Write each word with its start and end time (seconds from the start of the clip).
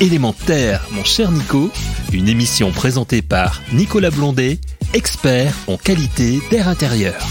Élémentaire, 0.00 0.86
mon 0.92 1.02
cher 1.02 1.32
Nico, 1.32 1.72
une 2.12 2.28
émission 2.28 2.70
présentée 2.70 3.20
par 3.20 3.60
Nicolas 3.72 4.10
Blondet, 4.10 4.60
expert 4.94 5.52
en 5.66 5.76
qualité 5.76 6.38
d'air 6.52 6.68
intérieur. 6.68 7.26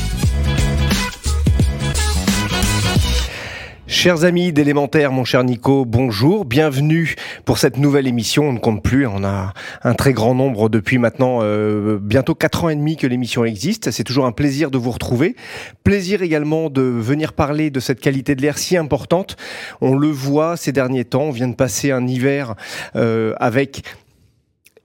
Chers 3.89 4.25
amis 4.25 4.51
d'élémentaire, 4.51 5.13
mon 5.13 5.23
cher 5.23 5.45
Nico, 5.45 5.85
bonjour, 5.85 6.43
bienvenue 6.43 7.15
pour 7.45 7.57
cette 7.57 7.77
nouvelle 7.77 8.05
émission. 8.05 8.49
On 8.49 8.51
ne 8.51 8.59
compte 8.59 8.83
plus, 8.83 9.07
on 9.07 9.23
a 9.23 9.53
un 9.81 9.93
très 9.93 10.11
grand 10.11 10.35
nombre 10.35 10.67
depuis 10.67 10.97
maintenant 10.97 11.39
euh, 11.41 11.97
bientôt 11.97 12.35
quatre 12.35 12.65
ans 12.65 12.69
et 12.69 12.75
demi 12.75 12.97
que 12.97 13.07
l'émission 13.07 13.45
existe. 13.45 13.91
C'est 13.91 14.03
toujours 14.03 14.25
un 14.25 14.33
plaisir 14.33 14.71
de 14.71 14.77
vous 14.77 14.91
retrouver. 14.91 15.37
Plaisir 15.85 16.21
également 16.21 16.69
de 16.69 16.81
venir 16.81 17.31
parler 17.31 17.69
de 17.69 17.79
cette 17.79 18.01
qualité 18.01 18.35
de 18.35 18.41
l'air 18.41 18.57
si 18.57 18.75
importante. 18.75 19.37
On 19.79 19.95
le 19.95 20.09
voit 20.09 20.57
ces 20.57 20.73
derniers 20.73 21.05
temps, 21.05 21.23
on 21.23 21.31
vient 21.31 21.47
de 21.47 21.55
passer 21.55 21.91
un 21.91 22.05
hiver 22.07 22.55
euh, 22.97 23.35
avec 23.39 23.83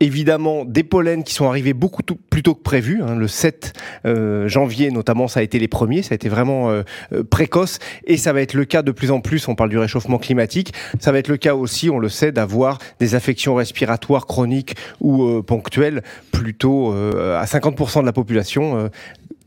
évidemment 0.02 0.64
des 0.64 0.82
pollens 0.82 1.22
qui 1.22 1.32
sont 1.32 1.46
arrivés 1.46 1.72
beaucoup 1.72 2.02
plus 2.02 2.42
tôt 2.42 2.54
que 2.54 2.62
prévu. 2.62 3.02
Hein. 3.02 3.14
Le 3.16 3.28
7 3.28 3.72
euh, 4.04 4.48
janvier 4.48 4.90
notamment, 4.90 5.28
ça 5.28 5.40
a 5.40 5.42
été 5.42 5.58
les 5.58 5.68
premiers, 5.68 6.02
ça 6.02 6.12
a 6.12 6.16
été 6.16 6.28
vraiment 6.28 6.70
euh, 6.70 6.82
euh, 7.12 7.22
précoce 7.22 7.78
et 8.06 8.16
ça 8.16 8.32
va 8.32 8.40
être 8.42 8.54
le 8.54 8.64
cas 8.64 8.82
de 8.82 8.90
plus 8.90 9.10
en 9.10 9.20
plus. 9.20 9.46
On 9.48 9.54
parle 9.54 9.70
du 9.70 9.78
réchauffement 9.78 10.18
climatique. 10.18 10.74
Ça 10.98 11.12
va 11.12 11.18
être 11.18 11.28
le 11.28 11.36
cas 11.36 11.54
aussi, 11.54 11.88
on 11.88 11.98
le 11.98 12.08
sait, 12.08 12.32
d'avoir 12.32 12.78
des 12.98 13.14
affections 13.14 13.54
respiratoires 13.54 14.26
chroniques 14.26 14.74
ou 15.00 15.42
ponctuelles 15.42 16.02
plutôt 16.32 16.92
à 16.92 17.44
50% 17.44 18.00
de 18.00 18.06
la 18.06 18.12
population 18.12 18.90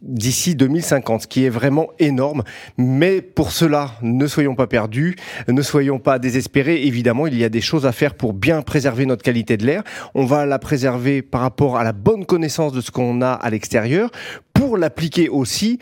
d'ici 0.06 0.56
2050, 0.56 1.24
ce 1.24 1.28
qui 1.28 1.46
est 1.46 1.50
vraiment 1.50 1.90
énorme. 2.00 2.44
Mais 2.78 3.22
pour 3.22 3.52
cela, 3.52 3.92
ne 4.02 4.28
soyons 4.28 4.56
pas 4.56 4.68
perdus, 4.68 5.16
ne 5.48 5.62
soyons 5.62 6.00
pas 6.00 6.20
désespérés. 6.20 6.84
Évidemment, 6.86 7.28
il 7.28 7.38
y 7.38 7.44
a 7.44 7.50
des 7.50 7.62
choses 7.62 7.86
à 7.86 7.92
faire 7.92 8.14
pour 8.14 8.34
bien 8.34 8.62
préserver 8.62 9.06
notre 9.06 9.24
qualité 9.24 9.58
de 9.58 9.66
l'air. 9.66 9.84
On 10.14 10.26
va 10.26 10.46
la 10.46 10.60
préserver 10.60 11.22
par 11.22 11.42
rapport 11.42 11.78
à 11.78 11.84
la 11.84 11.92
bonne 11.92 12.26
connaissance 12.26 12.72
de 12.72 12.82
ce 12.82 12.92
qu'on 12.92 13.22
a 13.22 13.32
à 13.32 13.50
l'extérieur, 13.50 14.10
pour 14.54 14.78
l'appliquer 14.78 15.28
aussi 15.28 15.80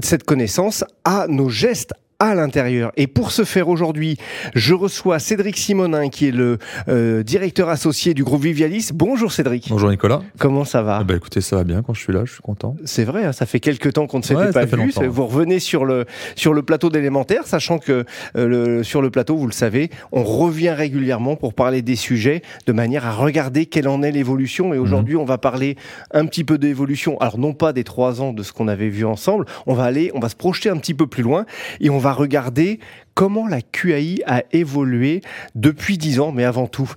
cette 0.00 0.24
connaissance 0.24 0.84
à 1.04 1.26
nos 1.28 1.48
gestes 1.48 1.92
à 2.20 2.34
l'intérieur. 2.34 2.90
Et 2.96 3.06
pour 3.06 3.30
ce 3.30 3.44
faire 3.44 3.68
aujourd'hui, 3.68 4.16
je 4.56 4.74
reçois 4.74 5.20
Cédric 5.20 5.56
Simonin, 5.56 6.08
qui 6.08 6.26
est 6.26 6.32
le 6.32 6.58
euh, 6.88 7.22
directeur 7.22 7.68
associé 7.68 8.12
du 8.12 8.24
groupe 8.24 8.42
Vivialis. 8.42 8.90
Bonjour 8.92 9.30
Cédric. 9.30 9.68
Bonjour 9.70 9.88
Nicolas. 9.88 10.22
Comment 10.36 10.64
ça 10.64 10.82
va? 10.82 10.98
Eh 11.02 11.04
ben, 11.04 11.16
Écoutez, 11.16 11.40
ça 11.40 11.54
va 11.54 11.62
bien 11.62 11.82
quand 11.82 11.94
je 11.94 12.00
suis 12.00 12.12
là, 12.12 12.22
je 12.24 12.32
suis 12.32 12.42
content. 12.42 12.74
C'est 12.84 13.04
vrai, 13.04 13.24
hein, 13.24 13.32
ça 13.32 13.46
fait 13.46 13.60
quelques 13.60 13.92
temps 13.92 14.08
qu'on 14.08 14.18
ne 14.18 14.24
s'était 14.24 14.50
pas 14.50 14.64
vu. 14.64 14.90
Vous 15.06 15.26
revenez 15.26 15.60
sur 15.60 15.84
le, 15.84 16.06
sur 16.34 16.54
le 16.54 16.62
plateau 16.62 16.90
d'élémentaire, 16.90 17.46
sachant 17.46 17.78
que 17.78 18.04
euh, 18.36 18.48
le, 18.48 18.82
sur 18.82 19.00
le 19.00 19.10
plateau, 19.10 19.36
vous 19.36 19.46
le 19.46 19.52
savez, 19.52 19.88
on 20.10 20.24
revient 20.24 20.70
régulièrement 20.70 21.36
pour 21.36 21.54
parler 21.54 21.82
des 21.82 21.96
sujets 21.96 22.42
de 22.66 22.72
manière 22.72 23.06
à 23.06 23.12
regarder 23.12 23.66
quelle 23.66 23.86
en 23.86 24.02
est 24.02 24.10
l'évolution. 24.10 24.74
Et 24.74 24.78
aujourd'hui, 24.78 25.14
mhm. 25.14 25.20
on 25.20 25.24
va 25.24 25.38
parler 25.38 25.76
un 26.10 26.26
petit 26.26 26.42
peu 26.42 26.58
d'évolution. 26.58 27.16
Alors 27.20 27.38
non 27.38 27.52
pas 27.52 27.72
des 27.72 27.84
trois 27.84 28.20
ans 28.20 28.32
de 28.32 28.42
ce 28.42 28.52
qu'on 28.52 28.66
avait 28.66 28.88
vu 28.88 29.04
ensemble, 29.04 29.44
on 29.68 29.74
va 29.74 29.84
aller, 29.84 30.10
on 30.14 30.18
va 30.18 30.28
se 30.28 30.36
projeter 30.36 30.68
un 30.68 30.78
petit 30.78 30.94
peu 30.94 31.06
plus 31.06 31.22
loin 31.22 31.46
et 31.80 31.90
on 31.90 31.98
va 31.98 32.07
regarder 32.12 32.80
comment 33.14 33.46
la 33.46 33.62
QAI 33.62 34.22
a 34.26 34.42
évolué 34.52 35.22
depuis 35.54 35.98
dix 35.98 36.20
ans, 36.20 36.32
mais 36.32 36.44
avant 36.44 36.66
tout, 36.66 36.90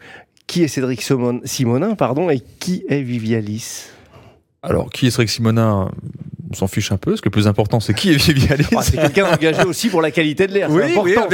qui 0.48 0.64
est 0.64 0.68
Cédric 0.68 1.02
Simonin 1.02 1.96
pardon, 1.96 2.30
et 2.30 2.40
qui 2.40 2.84
est 2.90 3.02
Vivialis? 3.02 3.88
Alors, 4.64 4.90
qui 4.90 5.08
est 5.08 5.12
Cédric 5.12 5.30
Simonin? 5.30 5.92
On 6.52 6.56
s'en 6.56 6.68
fiche 6.68 6.92
un 6.92 6.98
peu. 6.98 7.16
Ce 7.16 7.22
que 7.22 7.30
le 7.30 7.32
plus 7.32 7.48
important, 7.48 7.80
c'est 7.80 7.94
qui 7.94 8.12
est 8.12 8.16
Vivialis. 8.16 8.66
Ah, 8.76 8.82
c'est 8.82 8.98
quelqu'un 8.98 9.32
engagé 9.32 9.64
aussi 9.64 9.90
pour 9.90 10.02
la 10.02 10.12
qualité 10.12 10.48
de 10.48 10.54
l'air. 10.54 10.70
Oui, 10.70 10.84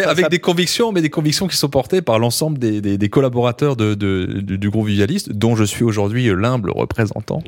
avec, 0.05 0.29
des 0.29 0.39
convictions, 0.39 0.91
mais 0.91 1.01
des 1.01 1.09
convictions 1.09 1.47
qui 1.47 1.57
sont 1.57 1.69
portées 1.69 2.01
par 2.01 2.19
l'ensemble 2.19 2.57
des, 2.57 3.09
collaborateurs 3.09 3.75
de, 3.75 3.93
du, 3.95 4.69
groupe 4.69 4.88
Vivialis, 4.88 5.25
dont 5.29 5.55
je 5.55 5.63
suis 5.63 5.83
aujourd'hui 5.83 6.25
l'humble 6.25 6.71
représentant. 6.71 7.41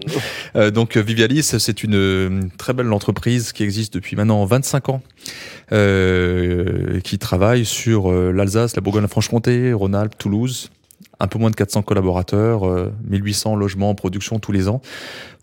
Euh, 0.55 0.71
donc 0.71 0.97
Vivialis, 0.97 1.43
c'est 1.43 1.83
une, 1.83 2.49
très 2.58 2.73
belle 2.73 2.91
entreprise 2.91 3.52
qui 3.52 3.63
existe 3.63 3.93
depuis 3.93 4.15
maintenant 4.15 4.43
25 4.45 4.89
ans, 4.89 5.02
euh, 5.71 6.99
qui 7.02 7.19
travaille 7.19 7.65
sur 7.65 8.11
euh, 8.11 8.31
l'Alsace, 8.31 8.75
la 8.75 8.81
Bourgogne-Franche-Comté, 8.81 9.73
Rhône-Alpes, 9.73 10.17
Toulouse 10.17 10.69
un 11.19 11.27
peu 11.27 11.39
moins 11.39 11.49
de 11.49 11.55
400 11.55 11.81
collaborateurs, 11.81 12.61
1800 13.09 13.55
logements 13.55 13.89
en 13.89 13.95
production 13.95 14.39
tous 14.39 14.52
les 14.52 14.67
ans 14.67 14.81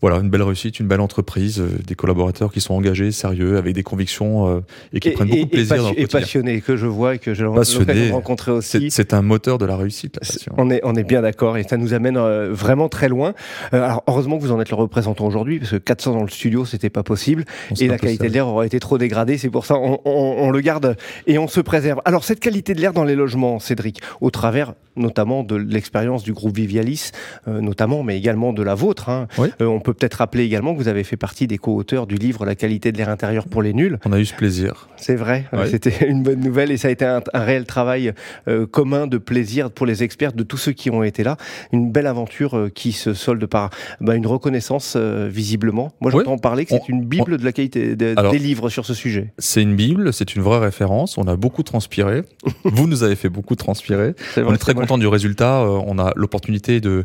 voilà, 0.03 0.19
une 0.19 0.29
belle 0.29 0.43
réussite, 0.43 0.79
une 0.79 0.89
belle 0.89 1.01
entreprise, 1.01 1.59
euh, 1.59 1.71
des 1.87 1.95
collaborateurs 1.95 2.53
qui 2.53 2.61
sont 2.61 2.75
engagés, 2.75 3.13
sérieux, 3.13 3.57
avec 3.57 3.75
des 3.75 3.83
convictions 3.83 4.49
euh, 4.49 4.61
et 4.93 5.01
qui 5.01 5.11
prennent 5.11 5.29
beaucoup 5.29 5.45
de 5.45 5.51
plaisir. 5.51 5.77
Et, 5.77 5.79
dans 5.79 5.93
et 5.93 6.07
passionnés, 6.07 6.61
que 6.61 6.77
je 6.77 6.87
vois 6.87 7.15
et 7.15 7.19
que 7.19 7.33
j'ai 7.33 7.45
rencontré 7.45 8.53
aussi. 8.53 8.91
C'est 8.91 9.15
un 9.15 9.23
moteur 9.23 9.57
de 9.57 9.65
la 9.65 9.77
réussite, 9.77 10.17
la 10.17 10.21
passion. 10.21 10.53
On 10.59 10.71
est, 10.71 10.81
on 10.85 10.95
est 10.95 11.05
bien 11.05 11.23
d'accord 11.23 11.57
et 11.57 11.63
ça 11.63 11.79
nous 11.79 11.95
amène 11.95 12.19
euh, 12.19 12.53
vraiment 12.53 12.91
très 12.91 13.09
loin. 13.09 13.35
alors, 13.73 14.03
heureusement 14.07 14.37
que 14.37 14.43
vous 14.43 14.53
en 14.53 14.61
êtes 14.61 14.71
le 14.71 14.77
représentant 14.77 15.27
aujourd'hui, 15.27 15.59
parce 15.61 15.71
que 15.71 15.77
400 15.77 16.13
dans 16.13 16.23
le 16.23 16.29
studio, 16.29 16.67
c'était 16.67 16.91
pas 16.91 17.03
possible. 17.03 17.45
Et 17.81 17.89
la 17.89 17.99
qualité 17.99 18.29
de 18.29 18.35
l'air 18.35 18.49
aurait 18.49 18.67
été 18.67 18.79
trop 18.81 18.99
dégradée. 18.99 19.39
C'est 19.39 19.51
pour 19.51 19.65
ça 19.65 19.77
on, 19.77 20.01
on, 20.05 20.51
le 20.51 20.61
garde 20.61 20.97
et 21.27 21.39
on 21.39 21.49
se 21.49 21.61
préserve. 21.61 22.01
Alors, 22.05 22.23
cette 22.25 22.41
qualité 22.41 22.75
de 22.75 22.81
l'air 22.81 22.93
dans 22.93 23.05
les 23.05 23.15
logements, 23.15 23.59
Cédric, 23.59 24.01
au 24.21 24.31
travers 24.31 24.75
notamment 24.97 25.43
de 25.43 25.57
l'expérience 25.69 26.23
du 26.23 26.33
groupe 26.33 26.57
Vivialis, 26.57 27.11
notamment, 27.47 28.03
mais 28.03 28.17
également 28.17 28.53
de 28.53 28.63
la 28.63 28.75
vôtre. 28.75 29.09
Hein. 29.09 29.27
on 29.61 29.81
peut 29.81 29.95
peut-être 29.95 30.15
rappeler 30.15 30.45
également 30.45 30.75
que 30.75 30.79
vous 30.79 30.89
avez 30.89 31.05
fait 31.05 31.17
partie 31.17 31.47
des 31.47 31.59
co-auteurs 31.59 32.07
du 32.07 32.17
livre 32.17 32.45
La 32.45 32.55
qualité 32.55 32.93
de 32.93 32.99
l'air 32.99 33.09
intérieur 33.09 33.47
pour 33.49 33.63
les 33.63 33.73
nuls. 33.73 33.99
On 34.05 34.13
a 34.13 34.19
eu 34.19 34.25
ce 34.25 34.35
plaisir. 34.35 34.89
C'est 34.97 35.17
vrai, 35.17 35.47
c'était 35.71 36.07
une 36.09 36.23
bonne 36.23 36.41
nouvelle 36.41 36.71
et 36.71 36.77
ça 36.77 36.89
a 36.89 36.91
été 36.91 37.05
un, 37.05 37.23
réel 37.35 37.65
travail 37.67 38.13
euh, 38.49 38.67
commun 38.67 39.07
de 39.07 39.19
plaisir 39.19 39.71
pour 39.71 39.87
les 39.87 40.03
experts, 40.03 40.33
de 40.33 40.43
tous 40.43 40.57
ceux 40.57 40.73
qui 40.73 40.91
ont 40.91 41.03
été 41.03 41.23
là. 41.23 41.37
Une 41.73 41.91
belle 41.91 42.07
aventure 42.07 42.57
euh, 42.57 42.69
qui 42.69 42.93
se 42.93 43.15
solde 43.15 43.45
par 43.47 43.71
bah, 44.01 44.15
une 44.15 44.27
reconnaissance 44.27 44.95
euh, 44.97 45.29
visiblement. 45.31 45.93
Moi 46.01 46.11
j'entends 46.11 46.39
parler 46.39 46.65
que 46.65 46.71
c'est 46.71 46.89
une 46.89 47.05
bible 47.05 47.39
de 47.39 47.45
la 47.45 47.53
qualité 47.53 47.97
des 47.97 48.39
livres 48.39 48.69
sur 48.69 48.87
ce 48.87 48.95
sujet. 48.95 49.33
C'est 49.39 49.63
une 49.63 49.77
bible, 49.77 50.13
c'est 50.13 50.35
une 50.35 50.43
vraie 50.43 50.59
référence. 50.59 51.19
On 51.19 51.27
a 51.27 51.37
beaucoup 51.37 51.63
transpiré. 51.63 52.23
vous 52.65 52.87
nous 52.87 53.03
avez 53.03 53.17
fait 53.17 53.29
beaucoup 53.29 53.55
transpirer. 53.55 54.15
on 54.37 54.55
est 54.55 54.59
très 54.59 54.75
content 54.75 54.99
du 54.99 55.07
résultat. 55.07 55.56
On 55.63 55.99
a 55.99 56.13
l'opportunité 56.17 56.81
de 56.81 57.05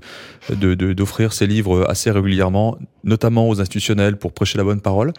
d'offrir 0.50 1.34
ces 1.34 1.48
livres 1.48 1.86
assez 1.90 2.12
régulièrement 2.12 2.78
notamment 3.04 3.50
aux 3.50 3.62
institutionnels 3.62 4.18
pour 4.18 4.34
prêcher 4.34 4.58
la 4.58 4.64
bonne 4.64 4.82
parole. 4.82 5.14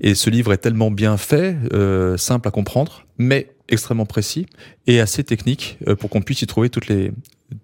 Et 0.00 0.14
ce 0.14 0.30
livre 0.30 0.52
est 0.52 0.58
tellement 0.58 0.90
bien 0.90 1.16
fait, 1.16 1.56
euh, 1.72 2.16
simple 2.16 2.48
à 2.48 2.50
comprendre, 2.50 3.06
mais 3.18 3.48
extrêmement 3.68 4.06
précis 4.06 4.46
et 4.86 5.00
assez 5.00 5.24
technique 5.24 5.78
euh, 5.88 5.96
pour 5.96 6.10
qu'on 6.10 6.22
puisse 6.22 6.42
y 6.42 6.46
trouver 6.46 6.68
toutes 6.68 6.88
les 6.88 7.12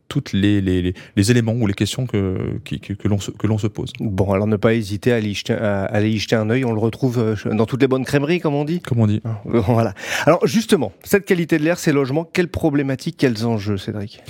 toutes 0.09 0.35
les, 0.35 0.61
les, 0.61 0.95
les, 1.17 1.31
éléments 1.31 1.55
ou 1.55 1.67
les 1.67 1.73
questions 1.73 2.07
que, 2.07 2.61
que, 2.63 2.93
que 2.93 3.09
l'on 3.09 3.19
se, 3.19 3.31
que 3.31 3.47
l'on 3.47 3.57
se 3.57 3.67
pose. 3.67 3.91
Bon, 4.01 4.31
alors 4.33 4.47
ne 4.47 4.57
pas 4.57 4.75
hésiter 4.75 5.13
à 5.13 5.17
aller, 5.17 5.33
jeter, 5.33 5.55
à 5.55 5.85
aller 5.85 6.11
y 6.11 6.19
jeter 6.19 6.37
un 6.37 6.51
œil. 6.51 6.67
On 6.67 6.73
le 6.73 6.79
retrouve 6.79 7.19
euh, 7.19 7.55
dans 7.55 7.65
toutes 7.65 7.81
les 7.81 7.89
bonnes 7.89 8.05
crèmeries, 8.05 8.39
comme 8.39 8.55
on 8.55 8.67
dit. 8.67 8.81
Comme 8.81 9.01
on 9.01 9.07
dit. 9.07 9.23
Voilà. 9.47 9.95
Alors 10.27 10.47
justement, 10.47 10.93
cette 11.05 11.25
qualité 11.25 11.57
de 11.57 11.65
l'air, 11.65 11.79
ces 11.79 11.93
logements, 11.93 12.25
quelles 12.25 12.49
problématiques, 12.49 13.17
quels 13.17 13.47
enjeux, 13.47 13.79
Cédric? 13.79 14.23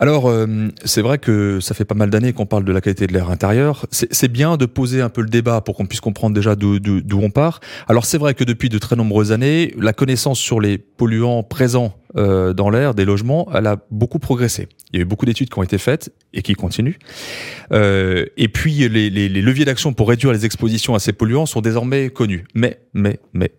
Alors, 0.00 0.28
euh, 0.28 0.68
c'est 0.84 1.02
vrai 1.02 1.18
que 1.18 1.58
ça 1.60 1.74
fait 1.74 1.84
pas 1.84 1.96
mal 1.96 2.08
d'années 2.08 2.32
qu'on 2.32 2.46
parle 2.46 2.64
de 2.64 2.72
la 2.72 2.80
qualité 2.80 3.08
de 3.08 3.12
l'air 3.12 3.30
intérieur. 3.30 3.86
C'est 3.90 4.30
bien 4.30 4.56
de 4.56 4.64
poser 4.64 5.00
un 5.00 5.08
peu 5.08 5.22
le 5.22 5.28
débat 5.28 5.60
pour 5.60 5.74
qu'on 5.74 5.86
puisse 5.86 6.00
comprendre 6.00 6.34
déjà 6.34 6.54
d'où 6.54 7.20
on 7.20 7.30
part. 7.30 7.58
Alors, 7.88 8.04
c'est 8.04 8.18
vrai 8.18 8.34
que 8.34 8.44
depuis 8.44 8.68
de 8.68 8.78
très 8.78 8.94
nombreuses 8.94 9.32
années, 9.32 9.74
la 9.76 9.92
connaissance 9.92 10.38
sur 10.38 10.60
les 10.60 10.78
polluants 10.78 11.42
présents 11.42 11.94
euh, 12.16 12.52
dans 12.52 12.70
l'air 12.70 12.94
des 12.94 13.04
logements, 13.04 13.48
elle 13.54 13.66
a 13.66 13.76
beaucoup 13.90 14.18
progressé. 14.18 14.68
Il 14.92 14.96
y 14.96 15.00
a 15.00 15.02
eu 15.02 15.04
beaucoup 15.04 15.26
d'études 15.26 15.50
qui 15.50 15.58
ont 15.58 15.62
été 15.62 15.78
faites 15.78 16.10
et 16.32 16.42
qui 16.42 16.54
continuent. 16.54 16.96
Euh, 17.72 18.24
et 18.36 18.48
puis 18.48 18.88
les, 18.88 19.10
les, 19.10 19.28
les 19.28 19.42
leviers 19.42 19.64
d'action 19.64 19.92
pour 19.92 20.08
réduire 20.08 20.32
les 20.32 20.46
expositions 20.46 20.94
à 20.94 20.98
ces 20.98 21.12
polluants 21.12 21.46
sont 21.46 21.60
désormais 21.60 22.08
connus. 22.08 22.44
Mais, 22.54 22.80
mais, 22.94 23.18
mais, 23.34 23.52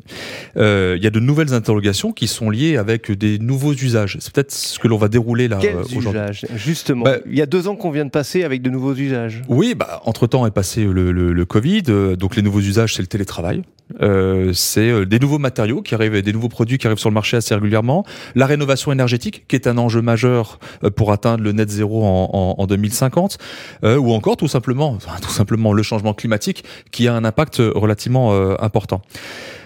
euh, 0.58 0.96
il 0.98 1.04
y 1.04 1.08
a 1.08 1.12
de 1.12 1.20
nouvelles 1.20 1.54
interrogations 1.54 2.12
qui 2.12 2.28
sont 2.28 2.50
liées 2.50 2.78
avec 2.78 3.12
des 3.12 3.38
nouveaux 3.38 3.74
usages. 3.74 4.18
C'est 4.20 4.34
peut-être 4.34 4.52
ce 4.52 4.80
que 4.80 4.88
l'on 4.88 4.98
va 4.98 5.07
dérouler 5.07 5.48
là 5.48 5.60
euh, 5.63 5.84
aujourd'hui. 5.96 6.22
Justement, 6.56 7.06
bah, 7.06 7.18
il 7.28 7.38
y 7.38 7.42
a 7.42 7.46
deux 7.46 7.68
ans 7.68 7.75
qu'on 7.75 7.92
vient 7.92 8.06
de 8.06 8.12
passer 8.12 8.44
avec 8.44 8.62
de 8.62 8.69
nouveaux 8.69 8.96
usages. 8.96 9.42
Oui, 9.48 9.75
bah, 9.75 10.01
entre 10.06 10.25
temps 10.28 10.46
est 10.48 10.51
passé 10.51 10.86
le, 10.86 11.12
le, 11.12 11.34
le 11.34 11.46
Covid. 11.46 11.84
Euh, 11.90 12.16
donc 12.16 12.36
les 12.36 12.42
nouveaux 12.42 12.62
usages, 12.62 12.96
c'est 12.96 13.01
le 13.01 13.07
télétravail. 13.07 13.62
Euh, 14.01 14.53
c'est 14.53 14.89
euh, 14.89 15.06
des 15.06 15.19
nouveaux 15.19 15.39
matériaux 15.39 15.81
qui 15.81 15.95
arrivent, 15.95 16.21
des 16.21 16.33
nouveaux 16.33 16.50
produits 16.50 16.77
qui 16.77 16.88
arrivent 16.88 17.00
sur 17.00 17.09
le 17.09 17.13
marché 17.13 17.38
assez 17.38 17.56
régulièrement. 17.56 18.06
La 18.36 18.45
rénovation 18.45 18.91
énergétique, 18.91 19.45
qui 19.47 19.56
est 19.56 19.68
un 19.68 19.77
enjeu 19.77 20.01
majeur 20.01 20.59
euh, 20.83 20.89
pour 20.89 21.12
atteindre 21.12 21.44
le 21.44 21.51
net 21.51 21.69
zéro 21.69 22.03
en, 22.03 22.30
en, 22.31 22.56
en 22.62 22.68
2050, 22.68 23.38
euh, 23.83 23.97
ou 23.97 24.12
encore 24.13 24.38
tout 24.38 24.47
simplement, 24.47 24.91
enfin, 24.91 25.13
tout 25.21 25.30
simplement 25.30 25.74
le 25.74 25.83
changement 25.83 26.13
climatique, 26.13 26.63
qui 26.91 27.07
a 27.07 27.15
un 27.15 27.25
impact 27.25 27.57
relativement 27.57 28.31
important. 28.59 29.01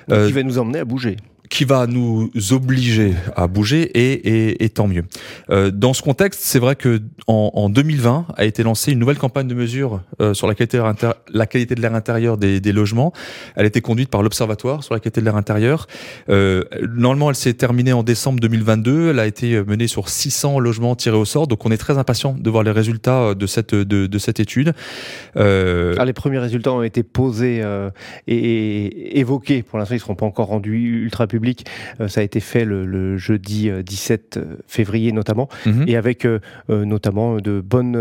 qui 0.07 0.31
va 0.31 0.43
nous 0.43 0.57
emmener 0.57 0.79
à 0.79 0.85
bouger. 0.85 1.17
Qui 1.50 1.66
va 1.66 1.88
nous 1.88 2.31
obliger 2.51 3.13
à 3.36 3.48
bouger 3.48 3.84
et, 3.84 4.63
et, 4.63 4.69
tant 4.69 4.88
mieux. 4.88 5.04
Euh, 5.50 5.72
dans 5.72 5.94
ce 5.94 6.01
contexte, 6.01 6.42
c'est 6.44 6.60
vrai 6.60 6.75
que 6.75 7.01
en, 7.28 7.51
en, 7.54 7.69
2020 7.69 8.28
a 8.36 8.45
été 8.45 8.63
lancée 8.63 8.92
une 8.92 9.00
nouvelle 9.00 9.18
campagne 9.18 9.48
de 9.48 9.54
mesures 9.54 10.01
euh, 10.22 10.34
sur 10.34 10.48
la 10.48 10.56
qualité, 10.56 10.81
la 11.31 11.45
qualité 11.45 11.75
de 11.75 11.81
l'air 11.81 11.94
intérieur 11.94 12.38
des, 12.38 12.60
des, 12.60 12.72
logements. 12.72 13.13
Elle 13.56 13.66
a 13.66 13.68
été 13.68 13.81
conduite 13.81 14.10
par 14.10 14.24
l'Observatoire 14.24 14.84
sur 14.84 14.94
la 14.94 15.00
qualité 15.00 15.22
de 15.22 15.25
l'air 15.25 15.36
intérieur. 15.36 15.88
Euh, 16.30 16.63
normalement, 16.95 17.30
elle 17.30 17.36
s'est 17.36 17.54
terminée 17.54 17.94
en 17.94 18.04
décembre 18.04 18.40
2022. 18.40 19.12
Elle 19.12 19.19
a 19.19 19.28
été 19.28 19.62
menée 19.63 19.88
sur 19.88 20.10
600 20.10 20.60
logements 20.60 20.95
tirés 20.95 21.18
au 21.18 21.25
sort. 21.25 21.48
Donc, 21.48 21.66
on 21.66 21.72
est 21.72 21.78
très 21.78 21.98
impatient 21.98 22.36
de 22.38 22.50
voir 22.50 22.63
les 22.63 22.72
résultats 22.72 23.36
de 23.36 23.45
cette 23.45 23.75
de, 23.75 24.07
de 24.07 24.18
cette 24.18 24.40
étude. 24.40 24.74
Euh... 25.36 26.04
les 26.04 26.13
premiers 26.13 26.40
résultats 26.40 26.72
ont 26.72 26.84
été 26.84 27.04
posés 27.04 27.62
euh, 27.62 27.90
et 28.28 29.19
évoqués. 29.19 29.63
Pour 29.63 29.80
l'instant, 29.80 29.95
ils 29.95 29.98
ne 29.98 30.01
seront 30.01 30.16
pas 30.16 30.25
encore 30.25 30.48
rendus 30.48 31.04
ultra 31.04 31.28
euh, 32.00 32.07
ça 32.07 32.21
a 32.21 32.24
été 32.24 32.39
fait 32.39 32.65
le, 32.65 33.18
jeudi 33.18 33.69
17 33.83 34.38
euh, 34.38 34.56
février 34.68 35.12
notamment, 35.12 35.50
mhm. 35.65 35.85
et 35.88 35.95
avec 35.95 36.25
euh, 36.25 36.39
notamment 36.69 37.38
de 37.38 37.62
bonnes, 37.62 37.97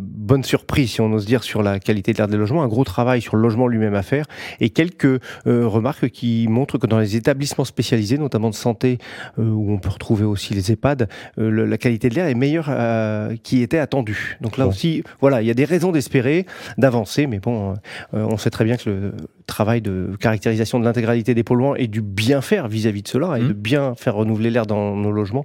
bonnes 0.00 0.44
surprises, 0.44 0.92
si 0.92 1.00
on 1.00 1.12
ose 1.12 1.26
dire, 1.26 1.42
sur 1.42 1.62
la 1.62 1.80
qualité 1.80 2.12
de 2.12 2.18
l'air 2.18 2.28
des 2.28 2.36
logements. 2.36 2.62
Un 2.62 2.68
gros 2.68 2.84
travail 2.84 3.20
sur 3.20 3.36
le 3.36 3.42
logement 3.42 3.66
lui-même 3.66 3.94
à 3.94 4.02
faire, 4.02 4.26
et 4.60 4.70
quelques 4.70 5.20
remarques 5.46 6.08
qui 6.08 6.46
montrent 6.48 6.78
que 6.78 6.86
dans 6.86 6.98
les 6.98 7.16
établissements 7.16 7.64
spécialisés, 7.64 8.18
notamment 8.18 8.50
de 8.50 8.54
santé, 8.54 8.98
où 9.38 9.72
on 9.72 9.78
peut 9.78 9.90
retrouver 9.90 10.24
aussi 10.24 10.54
les 10.54 10.72
EHPAD, 10.72 11.08
la 11.36 11.78
qualité 11.78 12.08
de 12.08 12.14
l'air 12.14 12.26
est 12.26 12.34
meilleure 12.34 12.70
qui 13.42 13.62
était 13.62 13.78
attendue. 13.78 14.36
Donc 14.40 14.56
là 14.56 14.66
aussi, 14.66 15.02
voilà, 15.20 15.42
il 15.42 15.48
y 15.48 15.50
a 15.50 15.54
des 15.54 15.64
raisons 15.64 15.92
d'espérer, 15.92 16.46
d'avancer, 16.78 17.26
mais 17.26 17.38
bon, 17.38 17.74
on 18.12 18.36
sait 18.36 18.50
très 18.50 18.64
bien 18.64 18.76
que 18.76 18.88
le 18.88 19.12
travail 19.46 19.82
de 19.82 20.16
caractérisation 20.18 20.80
de 20.80 20.84
l'intégralité 20.84 21.34
des 21.34 21.42
polluants 21.42 21.74
et 21.74 21.86
du 21.86 22.02
bien 22.02 22.40
faire 22.40 22.68
vis-à-vis 22.68 23.02
de 23.02 23.08
cela 23.08 23.38
et 23.38 23.42
mmh. 23.42 23.48
de 23.48 23.52
bien 23.52 23.94
faire 23.94 24.14
renouveler 24.14 24.50
l'air 24.50 24.66
dans 24.66 24.96
nos 24.96 25.12
logements 25.12 25.44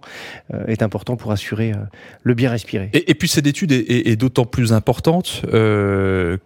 euh, 0.53 0.65
est 0.67 0.81
important 0.81 1.15
pour 1.15 1.31
assurer 1.31 1.71
euh, 1.71 1.77
le 2.23 2.33
bien 2.33 2.49
respirer. 2.49 2.89
Et, 2.93 3.13
puis 3.13 3.27
cette 3.27 3.47
étude 3.47 3.71
est, 3.71 4.15
d'autant 4.15 4.45
plus 4.45 4.73
importante 4.73 5.41
euh, 5.53 6.37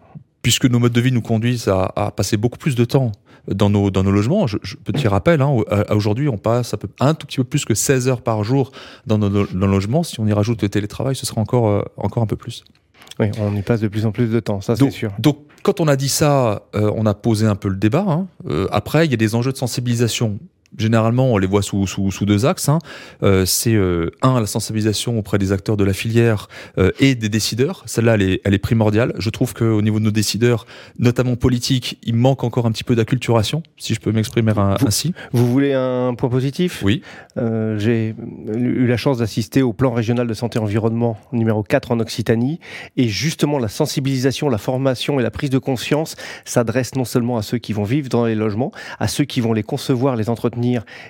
puisque 0.41 0.65
nos 0.65 0.79
modes 0.79 0.94
de 0.94 1.01
vie 1.01 1.11
nous 1.11 1.21
conduisent 1.21 1.67
à, 1.67 2.11
passer 2.15 2.38
beaucoup 2.38 2.57
plus 2.57 2.75
de 2.75 2.85
temps 2.85 3.11
dans 3.47 3.69
nos, 3.69 3.91
dans 3.91 4.03
nos 4.03 4.11
logements. 4.11 4.47
Je, 4.47 4.57
petit 4.83 5.07
rappel, 5.07 5.41
hein, 5.41 5.56
aujourd'hui, 5.89 6.29
on 6.29 6.38
passe 6.38 6.75
un 6.99 7.13
tout 7.13 7.27
petit 7.27 7.38
peu 7.38 7.44
plus 7.44 7.65
que 7.65 7.75
16 7.75 8.07
heures 8.07 8.21
par 8.21 8.44
jour 8.44 8.71
dans 9.06 9.17
nos, 9.17 9.29
dans 9.29 9.45
nos 9.53 9.67
logements. 9.67 10.03
Si 10.03 10.19
on 10.19 10.27
y 10.27 10.33
rajoute 10.33 10.61
le 10.61 10.69
télétravail, 10.69 11.15
ce 11.15 11.25
sera 11.25 11.39
encore, 11.39 11.85
encore 11.97 12.23
un 12.23 12.27
peu 12.27 12.35
plus. 12.35 12.63
Oui, 13.19 13.27
on 13.39 13.56
y 13.56 13.62
passe 13.62 13.81
de 13.81 13.88
plus 13.88 14.06
en 14.06 14.12
plus 14.12 14.27
de 14.27 14.39
temps, 14.39 14.62
ça 14.62 14.75
c'est 14.75 14.89
sûr. 14.89 15.12
Donc, 15.19 15.38
quand 15.62 15.80
on 15.80 15.88
a 15.88 15.95
dit 15.95 16.10
ça, 16.10 16.63
on 16.74 17.06
a 17.06 17.13
posé 17.13 17.45
un 17.45 17.56
peu 17.56 17.69
le 17.69 17.75
débat. 17.75 18.06
Hein. 18.07 18.27
après, 18.71 19.06
il 19.06 19.12
y 19.12 19.13
a 19.13 19.18
des 19.18 19.36
enjeux 19.36 19.51
de 19.51 19.57
sensibilisation 19.57 20.39
généralement, 20.77 21.31
on 21.31 21.37
les 21.37 21.47
voit 21.47 21.61
sous, 21.61 21.87
sous, 21.87 22.11
sous 22.11 22.25
deux 22.25 22.45
axes. 22.45 22.69
Hein. 22.69 22.79
Euh, 23.21 23.45
c'est 23.45 23.75
euh, 23.75 24.11
un, 24.21 24.39
la 24.39 24.45
sensibilisation 24.45 25.17
auprès 25.17 25.37
des 25.37 25.51
acteurs 25.51 25.77
de 25.77 25.83
la 25.83 25.93
filière 25.93 26.47
euh, 26.77 26.91
et 26.99 27.15
des 27.15 27.29
décideurs. 27.29 27.83
Celle-là, 27.85 28.15
elle 28.15 28.21
est, 28.21 28.41
elle 28.43 28.53
est 28.53 28.59
primordiale. 28.59 29.13
Je 29.17 29.29
trouve 29.29 29.53
qu'au 29.53 29.81
niveau 29.81 29.99
de 29.99 30.05
nos 30.05 30.11
décideurs, 30.11 30.65
notamment 30.99 31.35
politiques, 31.35 31.99
il 32.03 32.15
manque 32.15 32.43
encore 32.43 32.65
un 32.65 32.71
petit 32.71 32.83
peu 32.83 32.95
d'acculturation, 32.95 33.63
si 33.77 33.93
je 33.93 33.99
peux 33.99 34.11
m'exprimer 34.11 34.51
ainsi. 34.57 35.13
Vous 35.31 35.51
voulez 35.51 35.73
un 35.73 36.13
point 36.15 36.29
positif? 36.29 36.81
Oui. 36.83 37.01
J'ai 37.35 38.15
eu 38.55 38.87
la 38.87 38.97
chance 38.97 39.19
d'assister 39.19 39.61
au 39.61 39.73
plan 39.73 39.91
régional 39.91 40.27
de 40.27 40.33
santé 40.33 40.59
environnement 40.59 41.17
numéro 41.31 41.63
4 41.63 41.91
en 41.91 41.99
Occitanie. 41.99 42.59
Et 42.97 43.07
justement, 43.07 43.57
la 43.57 43.67
sensibilisation, 43.67 44.49
la 44.49 44.57
formation 44.57 45.19
et 45.19 45.23
la 45.23 45.31
prise 45.31 45.49
de 45.49 45.57
conscience 45.57 46.15
s'adressent 46.45 46.95
non 46.95 47.05
seulement 47.05 47.37
à 47.37 47.41
ceux 47.41 47.57
qui 47.57 47.73
vont 47.73 47.83
vivre 47.83 48.09
dans 48.09 48.25
les 48.25 48.35
logements, 48.35 48.71
à 48.99 49.07
ceux 49.07 49.25
qui 49.25 49.41
vont 49.41 49.53
les 49.53 49.63
concevoir, 49.63 50.15
les 50.15 50.29
entretenir 50.29 50.62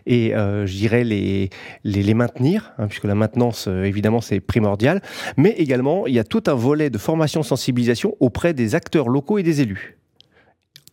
et 0.06 0.36
euh, 0.36 0.66
je 0.66 0.74
dirais 0.74 1.04
les, 1.04 1.50
les, 1.84 2.14
maintenir, 2.14 2.74
hein, 2.78 2.88
puisque 2.88 3.06
la 3.06 3.16
maintenance, 3.16 3.66
euh, 3.68 3.84
évidemment, 3.84 4.22
c'est 4.22 4.40
primordial. 4.40 5.02
Mais 5.38 5.52
également, 5.52 6.08
il 6.08 6.14
y 6.14 6.20
a 6.20 6.24
tout 6.24 6.44
un 6.48 6.54
volet 6.54 6.90
de 6.90 6.98
formation, 6.98 7.44
sensibilisation 7.44 8.16
auprès 8.20 8.54
des 8.54 8.76
acteurs 8.76 9.10
locaux 9.10 9.38
et 9.38 9.44
des 9.44 9.62
élus. 9.62 9.98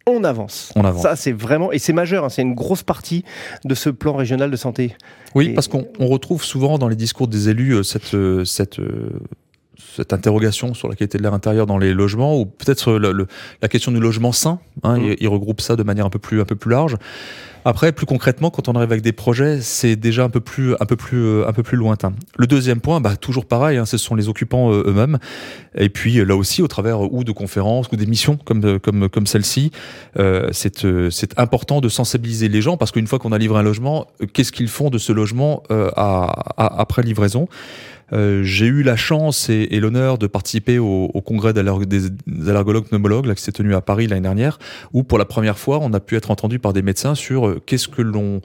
On 0.06 0.24
avance. 0.24 0.72
On 0.76 0.84
avance. 0.84 1.02
Ça, 1.02 1.14
c'est 1.14 1.32
vraiment, 1.32 1.72
et 1.72 1.78
c'est 1.78 1.92
majeur, 1.92 2.24
hein, 2.24 2.28
c'est 2.30 2.42
une 2.42 2.54
grosse 2.54 2.82
partie 2.82 3.24
de 3.64 3.74
ce 3.74 3.90
plan 3.90 4.14
régional 4.14 4.50
de 4.50 4.56
santé. 4.56 4.96
Oui, 5.34 5.50
parce 5.50 5.68
qu'on 5.68 5.86
retrouve 5.98 6.42
souvent 6.42 6.78
dans 6.78 6.88
les 6.88 6.96
discours 6.96 7.28
des 7.28 7.48
élus 7.48 7.74
euh, 7.74 7.82
cette, 7.82 8.16
cette, 8.44 8.80
cette 9.94 10.12
interrogation 10.12 10.74
sur 10.74 10.88
la 10.88 10.96
qualité 10.96 11.18
de 11.18 11.22
l'air 11.22 11.34
intérieur 11.34 11.66
dans 11.66 11.78
les 11.78 11.92
logements, 11.92 12.38
ou 12.38 12.46
peut-être 12.46 12.98
la 13.62 13.68
question 13.68 13.92
du 13.92 14.00
logement 14.00 14.32
sain. 14.32 14.58
Hein, 14.82 14.98
mmh. 14.98 15.04
il, 15.04 15.16
il, 15.20 15.28
regroupe 15.28 15.60
ça 15.60 15.76
de 15.76 15.82
manière 15.82 16.06
un 16.06 16.10
peu 16.10 16.18
plus, 16.18 16.40
un 16.40 16.44
peu 16.44 16.56
plus 16.56 16.70
large. 16.70 16.96
Après, 17.64 17.92
plus 17.92 18.06
concrètement, 18.06 18.50
quand 18.50 18.68
on 18.68 18.72
arrive 18.72 18.90
avec 18.90 19.02
des 19.02 19.12
projets, 19.12 19.60
c'est 19.60 19.94
déjà 19.94 20.24
un 20.24 20.30
peu 20.30 20.40
plus, 20.40 20.74
un 20.80 20.86
peu 20.86 20.96
plus, 20.96 21.18
euh, 21.18 21.48
un 21.48 21.52
peu 21.52 21.62
plus 21.62 21.76
lointain. 21.76 22.14
Le 22.38 22.46
deuxième 22.46 22.80
point, 22.80 23.00
bah, 23.00 23.16
toujours 23.16 23.44
pareil, 23.44 23.76
hein, 23.76 23.84
ce 23.84 23.98
sont 23.98 24.14
les 24.14 24.28
occupants 24.28 24.72
euh, 24.72 24.84
eux-mêmes. 24.86 25.18
Et 25.76 25.90
puis 25.90 26.24
là 26.24 26.36
aussi, 26.36 26.62
au 26.62 26.68
travers 26.68 27.12
ou 27.12 27.22
de 27.22 27.32
conférences 27.32 27.86
ou 27.92 27.96
d'émissions 27.96 28.36
comme, 28.36 28.64
euh, 28.64 28.78
comme, 28.78 29.10
comme 29.10 29.26
celle-ci, 29.26 29.72
euh, 30.18 30.48
c'est, 30.52 30.86
c'est 31.10 31.38
important 31.38 31.80
de 31.80 31.88
sensibiliser 31.90 32.48
les 32.48 32.62
gens 32.62 32.78
parce 32.78 32.92
qu'une 32.92 33.06
fois 33.06 33.18
qu'on 33.18 33.32
a 33.32 33.38
livré 33.38 33.58
un 33.58 33.62
logement, 33.62 34.06
qu'est-ce 34.32 34.52
qu'ils 34.52 34.68
font 34.68 34.88
de 34.88 34.98
ce 34.98 35.12
logement 35.12 35.62
après 35.96 37.02
livraison? 37.02 37.46
Euh, 38.12 38.42
j'ai 38.42 38.66
eu 38.66 38.82
la 38.82 38.96
chance 38.96 39.48
et, 39.48 39.80
l'honneur 39.80 40.18
de 40.18 40.26
participer 40.26 40.78
au, 40.78 41.10
au 41.14 41.20
congrès 41.20 41.52
des 41.52 41.60
allergologues 42.48 42.86
pneumologues 42.86 43.26
là, 43.26 43.34
qui 43.34 43.42
s'est 43.42 43.52
tenu 43.52 43.74
à 43.74 43.80
Paris 43.80 44.06
l'année 44.06 44.22
dernière, 44.22 44.58
où 44.92 45.02
pour 45.02 45.18
la 45.18 45.24
première 45.24 45.58
fois, 45.58 45.78
on 45.80 45.92
a 45.92 46.00
pu 46.00 46.16
être 46.16 46.30
entendu 46.30 46.58
par 46.58 46.72
des 46.72 46.82
médecins 46.82 47.14
sur 47.14 47.46
euh, 47.46 47.62
qu'est-ce 47.64 47.88
que 47.88 48.02
l'on 48.02 48.40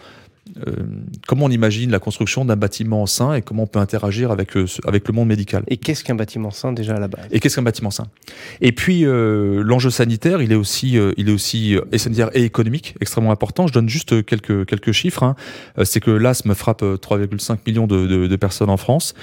comment 1.28 1.46
on 1.46 1.50
imagine 1.50 1.92
la 1.92 2.00
construction 2.00 2.46
d'un 2.46 2.56
bâtiment 2.56 3.06
sain 3.06 3.34
et 3.34 3.42
comment 3.42 3.64
on 3.64 3.68
peut 3.68 3.80
interagir 3.80 4.32
avec, 4.32 4.56
euh, 4.56 4.66
avec 4.86 5.08
le 5.08 5.14
monde 5.14 5.28
médical. 5.28 5.64
Et 5.68 5.78
qu'est-ce 5.78 6.04
qu'un 6.04 6.16
bâtiment 6.16 6.52
sain 6.52 6.74
déjà 6.74 6.96
à 6.96 7.00
la 7.00 7.08
base? 7.08 7.26
Et 7.32 7.40
qu'est-ce 7.40 7.56
qu'un 7.56 7.62
bâtiment 7.62 7.92
sain? 7.92 8.08
Et 8.62 8.72
puis 8.72 9.06
euh, 9.06 9.62
l'enjeu 9.64 9.90
sanitaire, 9.90 10.42
il 10.42 10.52
est 10.52 10.56
aussi, 10.56 10.98
il 11.18 11.30
est 11.30 11.32
aussi 11.32 11.78
et 11.92 11.98
sanitaire 11.98 12.30
et 12.34 12.44
économique 12.44 12.96
extrêmement 13.02 13.32
important. 13.32 13.68
Je 13.68 13.74
donne 13.74 13.90
juste 13.90 14.26
quelques 14.26 14.66
quelques 14.66 14.92
chiffres. 14.92 15.24
Hein. 15.24 15.36
C'est 15.84 16.00
que 16.00 16.12
l'asthme 16.12 16.54
frappe 16.56 16.84
3,5 16.84 17.58
millions 17.68 17.88
de, 17.88 18.08
de, 18.08 18.28
de, 18.28 18.36
personnes 18.36 18.70
en 18.70 18.78
France. 18.78 19.14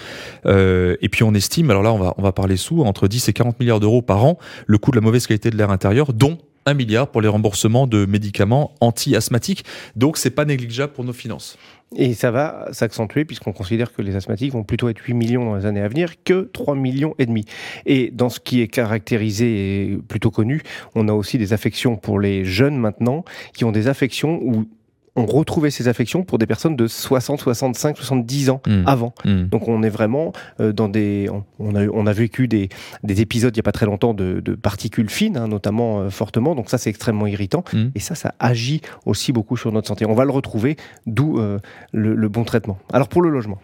et 0.47 1.09
puis 1.11 1.23
on 1.23 1.35
estime, 1.35 1.71
alors 1.71 1.83
là 1.83 1.93
on 1.93 1.99
va 1.99 2.15
on 2.17 2.23
va 2.23 2.33
parler 2.33 2.57
sous, 2.57 2.83
entre 2.83 3.09
10 3.09 3.29
et 3.29 3.33
40 3.33 3.59
milliards 3.61 3.81
d'euros 3.81 4.03
par 4.03 4.25
an, 4.25 4.39
le 4.67 4.79
coût 4.79 4.91
de 4.91 4.97
la 4.97 5.03
mauvaise 5.03 5.27
qualité 5.27 5.51
de 5.51 5.57
l'air 5.57 5.71
intérieur, 5.71 6.13
dont 6.13 6.39
un 6.67 6.75
milliard 6.75 7.09
pour 7.09 7.21
les 7.21 7.29
remboursements 7.29 7.87
de 7.87 8.07
médicaments 8.07 8.75
anti-asthmatiques. 8.81 9.65
Donc, 9.97 10.17
c'est 10.17 10.31
pas 10.31 10.45
négligeable 10.45 10.93
pour 10.93 11.05
nos 11.05 11.13
finances. 11.13 11.59
Et 11.97 12.15
ça 12.15 12.31
va 12.31 12.69
s'accentuer 12.73 13.25
puisqu'on 13.25 13.53
considère 13.53 13.93
que 13.93 14.03
les 14.03 14.17
asthmatiques 14.17 14.53
vont 14.53 14.65
plutôt 14.65 14.89
être 14.89 14.99
8 14.99 15.15
millions 15.15 15.45
dans 15.45 15.57
les 15.57 15.67
années 15.67 15.83
à 15.83 15.89
venir 15.89 16.23
que 16.25 16.49
3 16.53 16.75
millions 16.75 17.15
et 17.19 17.27
demi. 17.27 17.45
Et 17.87 18.11
dans 18.11 18.31
ce 18.31 18.41
qui 18.41 18.63
est 18.63 18.69
caractérisé 18.69 19.83
et 19.83 19.97
plutôt 19.97 20.31
connu, 20.31 20.63
on 20.95 21.09
a 21.09 21.13
aussi 21.13 21.39
des 21.39 21.53
affections 21.53 21.97
pour 21.97 22.19
les 22.19 22.45
jeunes 22.45 22.79
maintenant 22.79 23.25
qui 23.55 23.65
ont 23.65 23.73
des 23.73 23.89
affections 23.89 24.41
où 24.43 24.67
on 25.15 25.27
retrouvait 25.27 25.71
ces 25.71 25.89
affections 25.89 26.23
pour 26.23 26.39
des 26.39 26.47
personnes 26.47 26.77
de 26.77 26.87
60, 26.87 27.41
65, 27.41 27.97
70 27.97 28.51
ans 28.51 28.63
mmh. 28.67 28.83
avant. 28.87 29.15
Mmh. 29.25 29.45
Donc 29.45 29.69
on 29.69 29.83
est 29.83 29.91
vraiment 29.91 30.33
euh, 30.61 30.73
dans 30.73 30.89
des... 30.89 31.29
On 31.59 31.75
a, 31.75 31.87
on 31.87 32.07
a 32.07 32.13
vécu 32.13 32.49
des, 32.49 32.71
des 33.03 33.21
épisodes 33.21 33.55
il 33.55 33.59
n'y 33.59 33.63
a 33.63 33.65
pas 33.65 33.73
très 33.73 33.87
longtemps 33.87 34.15
de, 34.15 34.41
de 34.41 34.55
particules 34.55 35.11
fines, 35.11 35.37
hein, 35.37 35.49
notamment 35.49 36.01
euh, 36.01 36.11
fortement. 36.11 36.55
Donc 36.55 36.71
ça 36.71 36.79
c'est 36.79 36.91
extrêmement 36.91 37.27
irritant. 37.27 37.65
Mmh. 37.73 37.89
Et 37.95 38.01
ça, 38.01 38.15
ça 38.15 38.35
agit 38.39 38.81
aussi 39.05 39.33
beaucoup 39.33 39.57
sur 39.57 39.71
notre 39.73 39.89
santé. 39.89 40.07
On 40.07 40.15
va 40.15 40.25
le 40.25 40.33
retrouver, 40.33 40.77
d'où 41.07 41.39
euh, 41.39 41.59
le, 41.93 42.15
le 42.15 42.29
bon 42.29 42.45
traitement. 42.45 42.79
Alors 42.93 43.09
pour 43.09 43.23
le 43.23 43.29
logement. 43.29 43.59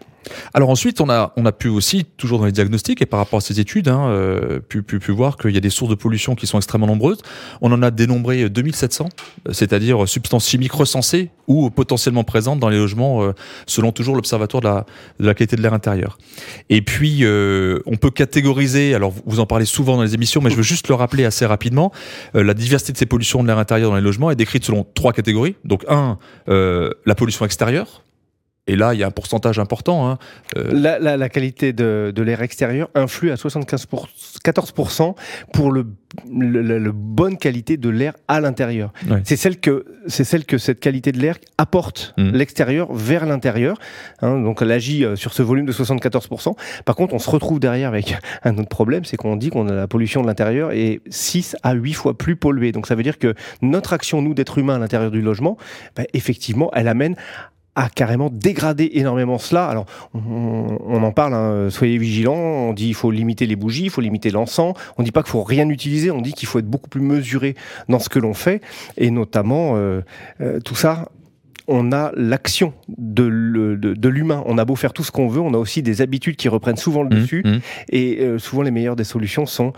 Alors 0.53 0.69
ensuite, 0.69 1.01
on 1.01 1.09
a, 1.09 1.33
on 1.37 1.45
a 1.45 1.51
pu 1.51 1.67
aussi, 1.67 2.05
toujours 2.17 2.39
dans 2.39 2.45
les 2.45 2.51
diagnostics 2.51 3.01
et 3.01 3.05
par 3.05 3.19
rapport 3.19 3.37
à 3.37 3.41
ces 3.41 3.59
études, 3.59 3.87
hein, 3.87 4.09
euh, 4.09 4.59
pu, 4.59 4.83
pu, 4.83 5.11
voir 5.11 5.37
qu'il 5.37 5.51
y 5.51 5.57
a 5.57 5.61
des 5.61 5.69
sources 5.69 5.89
de 5.89 5.95
pollution 5.95 6.35
qui 6.35 6.47
sont 6.47 6.57
extrêmement 6.57 6.87
nombreuses. 6.87 7.19
On 7.61 7.71
en 7.71 7.81
a 7.81 7.91
dénombré 7.91 8.49
2700, 8.49 9.09
c'est-à-dire 9.51 10.07
substances 10.07 10.47
chimiques 10.47 10.73
recensées 10.73 11.31
ou 11.47 11.69
potentiellement 11.71 12.23
présentes 12.23 12.59
dans 12.59 12.69
les 12.69 12.77
logements, 12.77 13.23
euh, 13.23 13.33
selon 13.65 13.91
toujours 13.91 14.15
l'Observatoire 14.15 14.61
de 14.61 15.25
la, 15.25 15.33
qualité 15.33 15.55
de 15.55 15.61
l'air 15.61 15.73
intérieur. 15.73 16.17
Et 16.69 16.81
puis, 16.81 17.19
euh, 17.21 17.79
on 17.85 17.97
peut 17.97 18.11
catégoriser, 18.11 18.93
alors 18.93 19.11
vous 19.25 19.39
en 19.39 19.45
parlez 19.45 19.65
souvent 19.65 19.97
dans 19.97 20.03
les 20.03 20.13
émissions, 20.13 20.41
mais 20.41 20.51
je 20.51 20.55
veux 20.55 20.63
juste 20.63 20.87
le 20.87 20.95
rappeler 20.95 21.25
assez 21.25 21.45
rapidement, 21.45 21.91
euh, 22.35 22.43
la 22.43 22.53
diversité 22.53 22.93
de 22.93 22.97
ces 22.97 23.05
pollutions 23.07 23.41
de 23.41 23.47
l'air 23.47 23.57
intérieur 23.57 23.89
dans 23.89 23.95
les 23.95 24.01
logements 24.01 24.29
est 24.31 24.35
décrite 24.35 24.63
selon 24.63 24.85
trois 24.93 25.11
catégories. 25.11 25.55
Donc 25.65 25.85
un, 25.89 26.19
euh, 26.47 26.91
la 27.05 27.15
pollution 27.15 27.45
extérieure, 27.45 28.03
et 28.69 28.75
là, 28.75 28.93
il 28.93 28.99
y 28.99 29.03
a 29.03 29.07
un 29.07 29.11
pourcentage 29.11 29.57
important. 29.57 30.07
Hein. 30.07 30.19
Euh... 30.55 30.69
La, 30.71 30.99
la, 30.99 31.17
la, 31.17 31.29
qualité 31.29 31.73
de, 31.73 32.13
de 32.15 32.21
l'air 32.21 32.43
extérieur 32.43 32.89
influe 32.93 33.31
à 33.31 33.35
75 33.35 33.87
pour, 33.87 34.07
14% 34.45 35.15
pour 35.53 35.71
le, 35.71 35.87
le, 36.31 36.77
le, 36.77 36.91
bonne 36.91 37.37
qualité 37.37 37.77
de 37.77 37.89
l'air 37.89 38.13
à 38.27 38.39
l'intérieur. 38.39 38.93
Ouais. 39.09 39.21
C'est 39.23 39.37
celle 39.37 39.59
que 39.59 39.85
c'est 40.07 40.23
celle 40.23 40.45
que 40.45 40.57
cette 40.57 40.79
qualité 40.79 41.11
de 41.11 41.19
l'air 41.19 41.37
apporte 41.57 42.13
mmh. 42.17 42.31
l'extérieur 42.31 42.93
vers 42.93 43.25
l'intérieur. 43.25 43.77
Hein, 44.21 44.39
donc 44.39 44.61
elle 44.61 44.71
agit 44.71 45.03
euh, 45.03 45.15
sur 45.15 45.33
ce 45.33 45.41
volume 45.41 45.65
de 45.65 45.73
74%. 45.73 46.55
Par 46.85 46.95
contre, 46.95 47.13
on 47.13 47.19
se 47.19 47.29
retrouve 47.29 47.59
derrière 47.59 47.89
avec 47.89 48.17
un 48.43 48.57
autre 48.57 48.69
problème, 48.69 49.03
c'est 49.03 49.17
qu'on 49.17 49.35
dit 49.35 49.49
qu'on 49.49 49.67
a 49.67 49.73
la 49.73 49.87
pollution 49.87 50.21
de 50.21 50.27
l'intérieur 50.27 50.71
est 50.71 51.01
6 51.09 51.55
à 51.63 51.73
8 51.73 51.93
fois 51.93 52.17
plus 52.17 52.35
polluée. 52.35 52.71
Donc 52.71 52.85
ça 52.85 52.95
veut 52.95 53.03
dire 53.03 53.17
que 53.17 53.33
notre 53.61 53.93
action, 53.93 54.21
nous, 54.21 54.33
d'être 54.33 54.57
humains 54.57 54.75
à 54.75 54.79
l'intérieur 54.79 55.11
du 55.11 55.21
logement, 55.21 55.57
bah, 55.95 56.03
effectivement, 56.13 56.71
elle 56.73 56.87
amène 56.87 57.15
a 57.75 57.89
carrément 57.89 58.29
dégradé 58.31 58.91
énormément 58.93 59.37
cela. 59.37 59.67
Alors, 59.67 59.85
on, 60.13 61.03
en 61.03 61.11
parle, 61.11 61.33
hein, 61.33 61.69
soyez 61.69 61.97
vigilants, 61.97 62.33
on 62.33 62.73
dit 62.73 62.85
qu'il 62.85 62.95
faut 62.95 63.11
limiter 63.11 63.45
les 63.45 63.55
bougies, 63.55 63.85
il 63.85 63.89
faut 63.89 64.01
limiter 64.01 64.31
l'encens, 64.31 64.73
on 64.97 65.01
ne 65.01 65.05
dit 65.05 65.11
pas 65.11 65.23
qu'il 65.23 65.31
faut 65.31 65.43
rien 65.43 65.69
utiliser, 65.69 66.11
on 66.11 66.21
dit 66.21 66.33
qu'il 66.33 66.47
faut 66.47 66.59
être 66.59 66.69
beaucoup 66.69 66.89
plus 66.89 67.01
mesuré 67.01 67.55
dans 67.87 67.99
ce 67.99 68.09
que 68.09 68.19
l'on 68.19 68.33
fait, 68.33 68.61
et 68.97 69.11
notamment 69.11 69.75
euh, 69.75 70.01
euh, 70.41 70.59
tout 70.59 70.75
ça 70.75 71.09
on 71.69 71.91
a 71.91 72.11
l'action 72.15 72.73
de, 72.97 73.23
l'humain. 74.09 74.43
On 74.45 74.57
a 74.57 74.65
beau 74.65 74.75
faire 74.75 74.91
tout 74.91 75.03
ce 75.03 75.11
qu'on 75.11 75.27
veut, 75.27 75.39
on 75.39 75.53
a 75.53 75.57
aussi 75.57 75.81
des 75.81 76.01
habitudes 76.01 76.35
qui 76.35 76.49
reprennent 76.49 76.77
souvent 76.77 77.03
le 77.03 77.09
mmh, 77.09 77.19
dessus. 77.19 77.43
Mmh. 77.45 77.57
Et 77.89 78.19
euh, 78.21 78.39
souvent, 78.39 78.63
les 78.63 78.71
meilleures 78.71 78.95
des 78.95 79.03
solutions 79.03 79.45
sont 79.45 79.73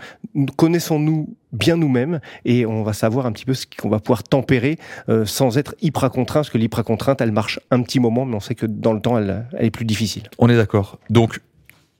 connaissons-nous 0.56 1.36
bien 1.52 1.76
nous-mêmes 1.76 2.20
et 2.46 2.64
on 2.64 2.82
va 2.82 2.94
savoir 2.94 3.26
un 3.26 3.32
petit 3.32 3.44
peu 3.44 3.52
ce 3.52 3.66
qu'on 3.66 3.90
va 3.90 4.00
pouvoir 4.00 4.22
tempérer 4.22 4.78
euh, 5.10 5.26
sans 5.26 5.58
être 5.58 5.74
hyper 5.82 6.10
contraint, 6.10 6.40
parce 6.40 6.50
que 6.50 6.58
l'hyper 6.58 6.82
contrainte, 6.82 7.20
elle 7.20 7.32
marche 7.32 7.60
un 7.70 7.82
petit 7.82 8.00
moment, 8.00 8.24
mais 8.24 8.34
on 8.34 8.40
sait 8.40 8.54
que 8.54 8.66
dans 8.66 8.94
le 8.94 9.00
temps, 9.00 9.18
elle, 9.18 9.46
elle 9.52 9.66
est 9.66 9.70
plus 9.70 9.84
difficile. 9.84 10.24
On 10.38 10.48
est 10.48 10.56
d'accord. 10.56 10.98
Donc, 11.10 11.40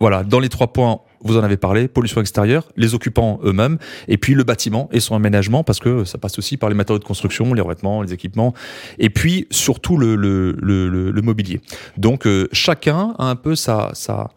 voilà, 0.03 0.25
dans 0.25 0.41
les 0.41 0.49
trois 0.49 0.73
points, 0.73 0.99
vous 1.21 1.39
en 1.39 1.45
avez 1.45 1.57
parlé, 1.57 1.87
pollution 1.87 2.21
extérieure, 2.21 2.67
les 2.77 2.93
occupants 2.93 3.39
eux-mêmes, 3.45 3.79
et 4.09 4.19
puis 4.19 4.35
le 4.35 4.43
bâtiment 4.43 4.89
et 4.91 4.99
son 4.99 5.15
aménagement, 5.15 5.63
parce 5.63 5.79
que 5.79 6.03
ça 6.03 6.19
passe 6.19 6.41
aussi 6.41 6.57
par 6.57 6.69
les 6.69 6.75
matériaux 6.75 6.99
de 6.99 7.05
construction, 7.05 7.55
les 7.55 7.63
revêtements, 7.63 8.03
les 8.03 8.13
équipements, 8.13 8.53
et 8.99 9.11
puis 9.11 9.47
surtout 9.53 9.97
le, 9.97 10.17
le, 10.17 10.57
le, 10.59 11.23
mobilier. 11.23 11.61
Donc 11.99 12.27
euh, 12.27 12.49
chacun 12.51 13.15
a 13.17 13.27
un 13.27 13.37
peu 13.37 13.55
sa... 13.55 13.91
sa 13.95 14.31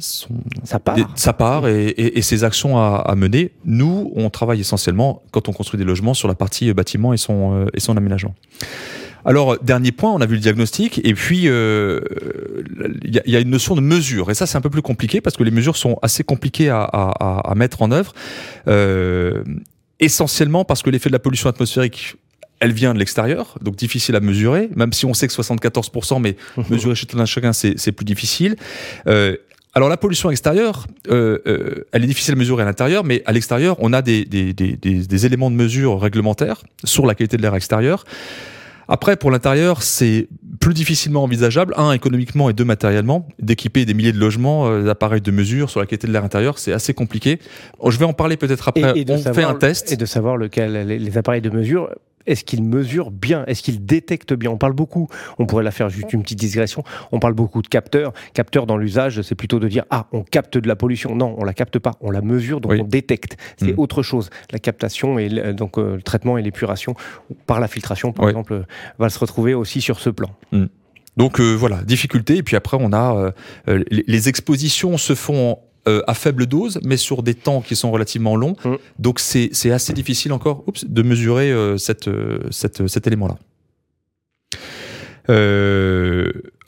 son, 0.00 0.28
sa 0.62 0.78
part, 0.78 0.96
sa 1.16 1.32
part 1.32 1.66
et, 1.66 1.88
et, 1.88 2.22
ses 2.22 2.44
actions 2.44 2.78
à, 2.78 3.02
à, 3.04 3.16
mener. 3.16 3.50
Nous, 3.64 4.12
on 4.14 4.30
travaille 4.30 4.60
essentiellement, 4.60 5.22
quand 5.32 5.48
on 5.48 5.52
construit 5.52 5.76
des 5.76 5.84
logements, 5.84 6.14
sur 6.14 6.28
la 6.28 6.36
partie 6.36 6.72
bâtiment 6.72 7.12
et 7.12 7.16
son, 7.16 7.52
euh, 7.52 7.66
et 7.74 7.80
son 7.80 7.96
aménagement. 7.96 8.34
Alors, 9.24 9.58
dernier 9.58 9.92
point, 9.92 10.12
on 10.12 10.20
a 10.20 10.26
vu 10.26 10.34
le 10.34 10.40
diagnostic, 10.40 11.00
et 11.04 11.14
puis 11.14 11.42
il 11.42 11.48
euh, 11.48 12.00
y, 13.04 13.36
a 13.36 13.40
une 13.40 13.50
notion 13.50 13.74
de 13.74 13.80
mesure, 13.80 14.30
et 14.30 14.34
ça 14.34 14.46
c'est 14.46 14.56
un 14.56 14.60
peu 14.60 14.70
plus 14.70 14.82
compliqué 14.82 15.20
parce 15.20 15.36
que 15.36 15.42
les 15.42 15.50
mesures 15.50 15.76
sont 15.76 15.98
assez 16.02 16.24
compliquées 16.24 16.70
à, 16.70 17.52
mettre 17.56 17.82
en 17.82 17.90
œuvre, 17.90 18.12
euh, 18.68 19.42
essentiellement 20.00 20.64
parce 20.64 20.82
que 20.82 20.90
l'effet 20.90 21.08
de 21.08 21.14
la 21.14 21.18
pollution 21.18 21.48
atmosphérique 21.48 22.16
elle 22.60 22.72
vient 22.72 22.94
de 22.94 22.98
l'extérieur, 22.98 23.56
donc 23.62 23.76
difficile 23.76 24.16
à 24.16 24.20
mesurer, 24.20 24.68
même 24.74 24.92
si 24.92 25.06
on 25.06 25.14
sait 25.14 25.28
que 25.28 25.32
74%, 25.32 26.20
mais 26.20 26.36
mesurer 26.70 26.94
chez 26.94 27.06
tout 27.06 27.18
un 27.18 27.26
chacun, 27.26 27.52
c'est 27.52 27.92
plus 27.92 28.04
difficile. 28.04 28.56
Euh, 29.06 29.36
alors 29.74 29.88
la 29.88 29.96
pollution 29.96 30.30
extérieure, 30.30 30.86
euh, 31.08 31.38
euh, 31.46 31.86
elle 31.92 32.02
est 32.02 32.08
difficile 32.08 32.34
à 32.34 32.36
mesurer 32.36 32.62
à 32.62 32.66
l'intérieur, 32.66 33.04
mais 33.04 33.22
à 33.26 33.32
l'extérieur, 33.32 33.76
on 33.78 33.92
a 33.92 34.02
des, 34.02 34.24
des, 34.24 34.52
des, 34.52 34.76
des, 34.76 35.26
éléments 35.26 35.50
de 35.50 35.56
mesure 35.56 36.00
réglementaires 36.00 36.62
sur 36.84 37.06
la 37.06 37.14
qualité 37.14 37.36
de 37.36 37.42
l'air 37.42 37.54
extérieur. 37.54 38.04
Après, 38.88 39.16
pour 39.16 39.30
l'intérieur, 39.30 39.82
c'est 39.82 40.28
plus 40.60 40.72
difficilement 40.72 41.22
envisageable, 41.22 41.74
un, 41.76 41.92
économiquement 41.92 42.48
et 42.48 42.54
deux, 42.54 42.64
matériellement. 42.64 43.28
D'équiper 43.38 43.84
des 43.84 43.94
milliers 43.94 44.12
de 44.12 44.18
logements, 44.18 44.68
euh, 44.68 44.82
d'appareils 44.82 45.20
de 45.20 45.30
mesure 45.30 45.68
sur 45.68 45.80
la 45.80 45.86
qualité 45.86 46.06
de 46.06 46.12
l'air 46.12 46.24
intérieur, 46.24 46.58
c'est 46.58 46.72
assez 46.72 46.94
compliqué. 46.94 47.38
Je 47.86 47.98
vais 47.98 48.06
en 48.06 48.14
parler 48.14 48.36
peut-être 48.36 48.66
après. 48.68 49.04
on 49.08 49.34
fait 49.34 49.44
un 49.44 49.54
test. 49.54 49.92
Et 49.92 49.96
de 49.96 50.06
savoir 50.06 50.36
lequel, 50.36 50.86
les 50.86 51.18
appareils 51.18 51.42
de 51.42 51.50
mesure, 51.50 51.90
est-ce 52.26 52.44
qu'il 52.44 52.62
mesure 52.62 53.10
bien? 53.10 53.44
Est-ce 53.46 53.62
qu'il 53.62 53.84
détecte 53.84 54.34
bien? 54.34 54.50
On 54.50 54.58
parle 54.58 54.72
beaucoup, 54.72 55.08
on 55.38 55.46
pourrait 55.46 55.64
la 55.64 55.70
faire 55.70 55.88
juste 55.88 56.12
une 56.12 56.22
petite 56.22 56.38
digression, 56.38 56.84
on 57.12 57.18
parle 57.18 57.34
beaucoup 57.34 57.62
de 57.62 57.68
capteurs. 57.68 58.12
Capteurs 58.34 58.66
dans 58.66 58.76
l'usage, 58.76 59.22
c'est 59.22 59.34
plutôt 59.34 59.58
de 59.58 59.68
dire 59.68 59.84
ah, 59.90 60.06
on 60.12 60.22
capte 60.22 60.58
de 60.58 60.68
la 60.68 60.76
pollution. 60.76 61.14
Non, 61.14 61.34
on 61.38 61.44
la 61.44 61.54
capte 61.54 61.78
pas, 61.78 61.92
on 62.00 62.10
la 62.10 62.20
mesure, 62.20 62.60
donc 62.60 62.72
on 62.78 62.84
détecte. 62.84 63.36
C'est 63.56 63.72
mm. 63.72 63.78
autre 63.78 64.02
chose. 64.02 64.30
La 64.52 64.58
captation 64.58 65.18
et 65.18 65.28
le, 65.28 65.54
donc 65.54 65.78
euh, 65.78 65.96
le 65.96 66.02
traitement 66.02 66.38
et 66.38 66.42
l'épuration 66.42 66.94
par 67.46 67.60
la 67.60 67.68
filtration, 67.68 68.12
par 68.12 68.28
exemple, 68.28 68.64
va 68.98 69.08
se 69.08 69.18
retrouver 69.18 69.54
aussi 69.54 69.80
sur 69.80 70.00
ce 70.00 70.10
plan. 70.10 70.30
Mm. 70.52 70.66
Donc 71.16 71.40
euh, 71.40 71.54
voilà, 71.54 71.82
difficulté. 71.82 72.36
Et 72.36 72.42
puis 72.42 72.56
après, 72.56 72.76
on 72.80 72.92
a 72.92 73.32
euh, 73.66 73.84
les 73.90 74.28
expositions 74.28 74.96
se 74.98 75.14
font 75.14 75.58
euh, 75.88 76.02
à 76.06 76.14
faible 76.14 76.46
dose, 76.46 76.78
mais 76.84 76.96
sur 76.96 77.22
des 77.22 77.34
temps 77.34 77.62
qui 77.62 77.74
sont 77.74 77.90
relativement 77.90 78.36
longs. 78.36 78.56
Mm. 78.64 78.74
Donc 78.98 79.20
c'est 79.20 79.70
assez 79.70 79.92
difficile 79.92 80.32
encore 80.32 80.64
de 80.86 81.02
mesurer 81.02 81.50
euh, 81.50 81.78
cette, 81.78 82.08
euh, 82.08 82.40
cette, 82.50 82.86
cet 82.86 83.06
élément-là. 83.06 83.36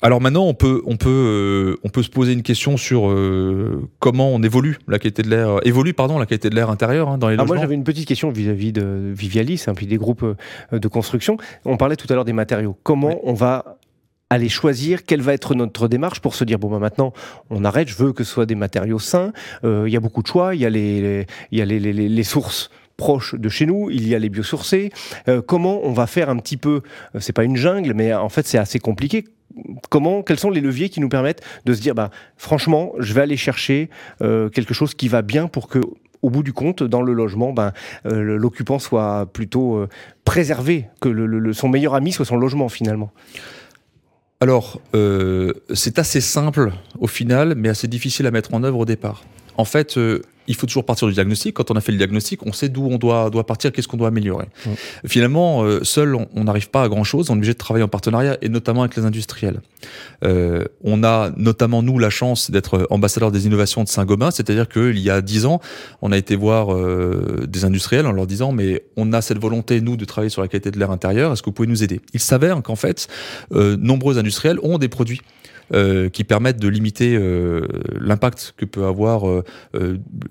alors 0.03 0.21
maintenant, 0.21 0.45
on 0.45 0.55
peut, 0.55 0.83
on, 0.87 0.97
peut, 0.97 1.77
on 1.85 1.89
peut 1.89 2.03
se 2.03 2.09
poser 2.09 2.33
une 2.33 2.43
question 2.43 2.77
sur 2.77 3.15
comment 3.99 4.31
on 4.31 4.43
évolue 4.43 4.79
la 4.89 4.99
qualité 4.99 5.23
de 5.23 5.29
l'air, 5.29 5.59
évolue 5.65 5.93
pardon 5.93 6.19
la 6.19 6.27
qualité 6.27 6.49
de 6.49 6.55
l'air 6.55 6.71
intérieur 6.71 7.09
hein, 7.09 7.19
dans 7.19 7.29
les 7.29 7.37
logements. 7.37 7.55
Moi, 7.55 7.63
j'avais 7.63 7.75
une 7.75 7.85
petite 7.85 8.09
question 8.09 8.31
vis-à-vis 8.31 8.73
de 8.73 9.13
Vivialis, 9.15 9.65
hein, 9.67 9.75
puis 9.75 9.87
des 9.87 9.99
groupes 9.99 10.25
de 10.73 10.89
construction. 10.89 11.37
On 11.65 11.77
parlait 11.77 11.97
tout 11.97 12.07
à 12.11 12.15
l'heure 12.15 12.25
des 12.25 12.33
matériaux. 12.33 12.77
Comment 12.83 13.21
on 13.25 13.35
va 13.35 13.80
aller 14.31 14.49
choisir 14.49 15.05
quelle 15.05 15.21
va 15.21 15.35
être 15.35 15.55
notre 15.57 15.89
démarche 15.89 16.21
pour 16.21 16.37
se 16.37 16.45
dire 16.45 16.59
bon 16.59 16.71
bah 16.71 16.79
maintenant 16.79 17.13
on 17.51 17.65
arrête, 17.65 17.89
je 17.89 17.97
veux 17.97 18.13
que 18.13 18.25
ce 18.25 18.33
soit 18.33 18.47
des 18.47 18.55
matériaux 18.55 19.01
sains. 19.01 19.33
Euh, 19.65 19.85
il 19.87 19.93
y 19.93 19.97
a 19.97 20.01
beaucoup 20.01 20.23
de 20.23 20.29
choix, 20.29 20.55
il 20.55 20.61
y 20.61 20.67
a 20.67 20.71
les, 20.71 21.27
il 21.51 21.59
y 21.59 21.63
a 21.63 21.65
les, 21.65 21.81
les, 21.81 21.93
les, 21.93 22.23
sources 22.23 22.71
proches 22.97 23.35
de 23.35 23.49
chez 23.49 23.67
nous, 23.67 23.91
il 23.91 24.07
y 24.07 24.15
a 24.15 24.19
les 24.19 24.29
biosourcés. 24.29 24.93
Euh, 25.29 25.43
comment 25.43 25.81
on 25.83 25.93
va 25.93 26.07
faire 26.07 26.31
un 26.31 26.37
petit 26.37 26.57
peu, 26.57 26.83
euh, 27.15 27.21
c'est 27.21 27.33
pas 27.33 27.45
une 27.45 27.57
jungle, 27.57 27.93
mais 27.95 28.15
en 28.15 28.29
fait 28.29 28.47
c'est 28.47 28.59
assez 28.59 28.79
compliqué. 28.79 29.27
Comment, 29.89 30.23
quels 30.23 30.39
sont 30.39 30.51
les 30.51 30.61
leviers 30.61 30.91
qui 30.91 31.01
nous 31.01 31.09
permettent 31.09 31.43
de 31.65 31.75
se 31.75 31.81
dire, 31.81 31.97
bah, 31.97 32.11
franchement, 32.37 32.93
je 33.01 33.13
vais 33.15 33.23
aller 33.23 33.37
chercher 33.37 33.91
euh, 34.23 34.49
quelque 34.49 34.75
chose 34.75 34.95
qui 34.95 35.09
va 35.09 35.23
bien 35.23 35.49
pour 35.49 35.67
que 35.67 35.81
au 36.23 36.31
bout 36.31 36.43
du 36.43 36.53
compte, 36.53 36.83
dans 36.83 37.03
le 37.03 37.15
logement, 37.15 37.53
ben, 37.53 37.73
euh, 38.07 38.37
l'occupant 38.37 38.79
soit 38.79 39.27
plutôt 39.33 39.87
préservé, 40.27 40.87
que 41.01 41.09
le, 41.09 41.27
le, 41.27 41.53
son 41.55 41.71
meilleur 41.71 41.95
ami 41.95 42.13
soit 42.13 42.27
son 42.27 42.37
logement 42.37 42.69
finalement? 42.69 43.11
Alors, 44.43 44.81
euh, 44.95 45.53
c'est 45.75 45.99
assez 45.99 46.23
simple 46.23 46.73
au 46.99 47.07
final, 47.07 47.55
mais 47.57 47.69
assez 47.69 47.89
difficile 47.89 48.27
à 48.27 48.31
mettre 48.31 48.55
en 48.55 48.65
œuvre 48.65 48.79
au 48.79 48.85
départ. 48.87 49.23
En 49.57 49.65
fait, 49.65 49.97
euh, 49.97 50.23
il 50.51 50.57
faut 50.57 50.67
toujours 50.67 50.85
partir 50.85 51.07
du 51.07 51.15
diagnostic. 51.15 51.55
Quand 51.55 51.71
on 51.71 51.77
a 51.77 51.81
fait 51.81 51.93
le 51.93 51.99
diagnostic, 51.99 52.45
on 52.45 52.53
sait 52.53 52.69
d'où 52.69 52.85
on 52.85 52.99
doit, 52.99 53.31
doit 53.31 53.47
partir, 53.47 53.71
qu'est-ce 53.71 53.87
qu'on 53.87 53.97
doit 53.97 54.09
améliorer. 54.09 54.47
Finalement, 55.07 55.63
euh, 55.63 55.85
seul, 55.85 56.17
on 56.17 56.45
n'arrive 56.45 56.71
pas 56.71 56.83
à 56.83 56.89
grand-chose. 56.89 57.31
On 57.31 57.35
est 57.35 57.37
obligé 57.37 57.53
de 57.53 57.59
travailler 57.59 57.85
en 57.85 57.89
partenariat 57.89 58.37
et 58.43 58.49
notamment 58.49 58.83
avec 58.83 58.97
les 58.97 59.05
industriels. 59.05 59.61
Euh, 60.25 60.65
on 60.83 61.05
a 61.05 61.31
notamment, 61.37 61.85
nous, 61.85 62.01
la 62.01 62.11
chance 62.11 62.51
d'être 62.51 62.89
ambassadeur 62.91 63.31
des 63.31 63.47
innovations 63.47 63.85
de 63.85 63.89
Saint-Gobain, 63.89 64.33
c'est-à-dire 64.33 64.69
qu'il 64.69 64.99
y 64.99 65.09
a 65.09 65.21
dix 65.21 65.47
ans, 65.47 65.61
on 66.03 66.11
a 66.11 66.19
été 66.19 66.35
voir 66.35 66.75
euh, 66.75 67.47
des 67.47 67.65
industriels 67.65 68.07
en 68.07 68.13
leur 68.13 68.27
disant, 68.27 68.51
mais 68.51 68.83
on 68.97 69.13
a 69.13 69.23
cette 69.23 69.39
volonté, 69.39 69.81
nous, 69.81 69.97
de 69.97 70.05
travailler 70.05 70.31
sur 70.31 70.43
la 70.43 70.49
qualité 70.49 70.73
de 70.73 70.81
l'air 70.81 70.91
intérieur, 70.91 71.33
est-ce 71.33 71.43
que 71.43 71.47
vous 71.47 71.55
pouvez 71.55 71.69
nous 71.69 71.85
aider? 71.85 72.01
Il 72.13 72.21
s'avère 72.21 72.61
qu'en 72.63 72.77
fait, 72.77 73.07
nombreux 73.53 74.19
industriels 74.19 74.59
ont 74.65 74.79
des 74.79 74.89
produits 74.89 75.21
euh, 75.73 76.09
qui 76.09 76.25
permettent 76.25 76.59
de 76.59 76.69
limiter 76.69 77.15
euh, 77.15 77.67
l'impact 78.01 78.55
que 78.57 78.65
peut 78.65 78.87
avoir 78.87 79.29
euh, 79.29 79.45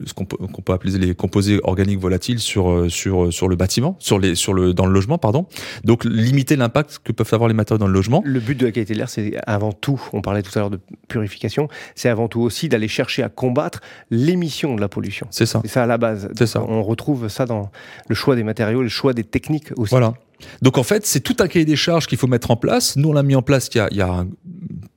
ce 0.05 0.13
qu'on 0.13 0.25
peut, 0.25 0.37
peut, 0.37 0.73
appeler 0.73 0.97
les 0.97 1.15
composés 1.15 1.59
organiques 1.63 1.99
volatiles 1.99 2.39
sur 2.39 2.85
sur 2.89 3.31
sur 3.31 3.47
le 3.47 3.55
bâtiment, 3.55 3.95
sur 3.99 4.19
les 4.19 4.35
sur 4.35 4.53
le 4.53 4.73
dans 4.73 4.85
le 4.85 4.91
logement 4.91 5.17
pardon. 5.17 5.45
Donc 5.83 6.03
limiter 6.03 6.55
l'impact 6.55 6.99
que 7.03 7.11
peuvent 7.11 7.29
avoir 7.31 7.47
les 7.47 7.53
matériaux 7.53 7.79
dans 7.79 7.87
le 7.87 7.93
logement. 7.93 8.21
Le 8.25 8.39
but 8.39 8.59
de 8.59 8.65
la 8.65 8.71
qualité 8.71 8.93
de 8.93 8.99
l'air, 8.99 9.09
c'est 9.09 9.33
avant 9.47 9.71
tout, 9.71 10.01
on 10.13 10.21
parlait 10.21 10.41
tout 10.41 10.51
à 10.55 10.59
l'heure 10.59 10.69
de 10.69 10.79
purification, 11.07 11.69
c'est 11.95 12.09
avant 12.09 12.27
tout 12.27 12.41
aussi 12.41 12.69
d'aller 12.69 12.87
chercher 12.87 13.23
à 13.23 13.29
combattre 13.29 13.81
l'émission 14.11 14.75
de 14.75 14.81
la 14.81 14.89
pollution. 14.89 15.27
C'est 15.31 15.45
ça. 15.45 15.61
C'est 15.63 15.71
ça 15.71 15.83
à 15.83 15.87
la 15.87 15.97
base. 15.97 16.29
C'est 16.35 16.47
ça. 16.47 16.63
On 16.67 16.83
retrouve 16.83 17.29
ça 17.29 17.45
dans 17.45 17.71
le 18.07 18.15
choix 18.15 18.35
des 18.35 18.43
matériaux, 18.43 18.81
le 18.81 18.89
choix 18.89 19.13
des 19.13 19.23
techniques 19.23 19.71
aussi. 19.77 19.91
Voilà. 19.91 20.13
Donc 20.61 20.77
en 20.77 20.83
fait, 20.83 21.05
c'est 21.05 21.19
tout 21.19 21.37
un 21.39 21.47
cahier 21.47 21.65
des 21.65 21.75
charges 21.75 22.07
qu'il 22.07 22.17
faut 22.17 22.27
mettre 22.27 22.51
en 22.51 22.55
place. 22.55 22.95
Nous, 22.95 23.09
on 23.09 23.13
l'a 23.13 23.23
mis 23.23 23.35
en 23.35 23.41
place 23.41 23.69
il 23.73 23.77
y 23.77 23.81
a, 23.81 23.87
il 23.91 23.97
y 23.97 24.01
a 24.01 24.09
un 24.09 24.27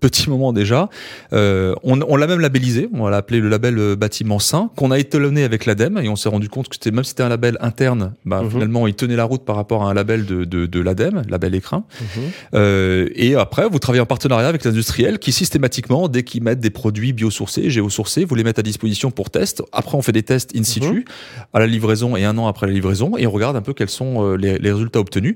petit 0.03 0.29
moment 0.29 0.53
déjà. 0.53 0.91
Euh, 1.33 1.75
on, 1.85 2.01
on 2.03 2.17
l'a 2.17 2.27
même 2.27 2.41
labellisé, 2.41 2.91
on 2.93 3.09
l'a 3.09 3.19
appelé 3.19 3.41
le 3.41 3.49
label 3.49 3.79
euh, 3.79 3.97
bâtiment 3.97 4.39
sain, 4.39 4.71
qu'on 4.77 4.91
a 4.91 4.99
étalonné 4.99 5.45
avec 5.45 5.65
l'ADEME, 5.65 5.99
et 5.99 6.09
on 6.09 6.17
s'est 6.17 6.29
rendu 6.29 6.49
compte 6.49 6.69
que 6.69 6.75
c'était 6.75 6.91
même 6.91 7.05
si 7.05 7.11
c'était 7.11 7.23
un 7.23 7.29
label 7.29 7.57
interne, 7.61 8.15
bah, 8.27 8.43
mhm. 8.43 8.51
finalement 8.51 8.87
il 8.87 8.95
tenait 8.95 9.17
la 9.17 9.25
route 9.25 9.45
par 9.45 9.57
rapport 9.57 9.85
à 9.85 9.91
un 9.91 9.95
label 9.95 10.27
de, 10.27 10.45
de, 10.45 10.67
de 10.67 10.81
l'ADEME, 10.81 11.23
label 11.29 11.55
écrin. 11.55 11.85
Mhm. 12.01 12.23
Euh, 12.55 13.09
et 13.15 13.37
après, 13.37 13.69
vous 13.69 13.79
travaillez 13.79 14.03
en 14.03 14.07
partenariat 14.07 14.49
avec 14.49 14.65
les 14.65 14.71
industriels 14.71 15.19
qui 15.19 15.33
systématiquement, 15.33 16.09
dès 16.09 16.25
qu'ils 16.25 16.43
mettent 16.43 16.61
des 16.61 16.71
produits 16.71 17.13
biosourcés, 17.13 17.71
géosourcés, 17.71 18.25
vous 18.25 18.35
les 18.35 18.45
mettez 18.45 18.61
à 18.61 18.65
disposition 18.65 19.13
pour 19.13 19.31
test. 19.31 19.63
Après, 19.73 19.97
on 19.97 20.03
fait 20.03 20.13
des 20.13 20.25
tests 20.25 20.51
in 20.57 20.65
situ, 20.65 20.89
mhm. 20.89 21.05
à 21.55 21.61
la 21.61 21.67
livraison 21.69 22.17
et 22.17 22.25
un 22.25 22.37
an 22.39 22.49
après 22.49 22.67
la 22.67 22.73
livraison, 22.73 23.17
et 23.17 23.27
on 23.27 23.31
regarde 23.31 23.57
un 23.57 23.63
peu 23.63 23.73
quels 23.73 23.89
sont 23.89 24.35
les, 24.35 24.59
les 24.59 24.73
résultats 24.73 24.99
obtenus. 24.99 25.32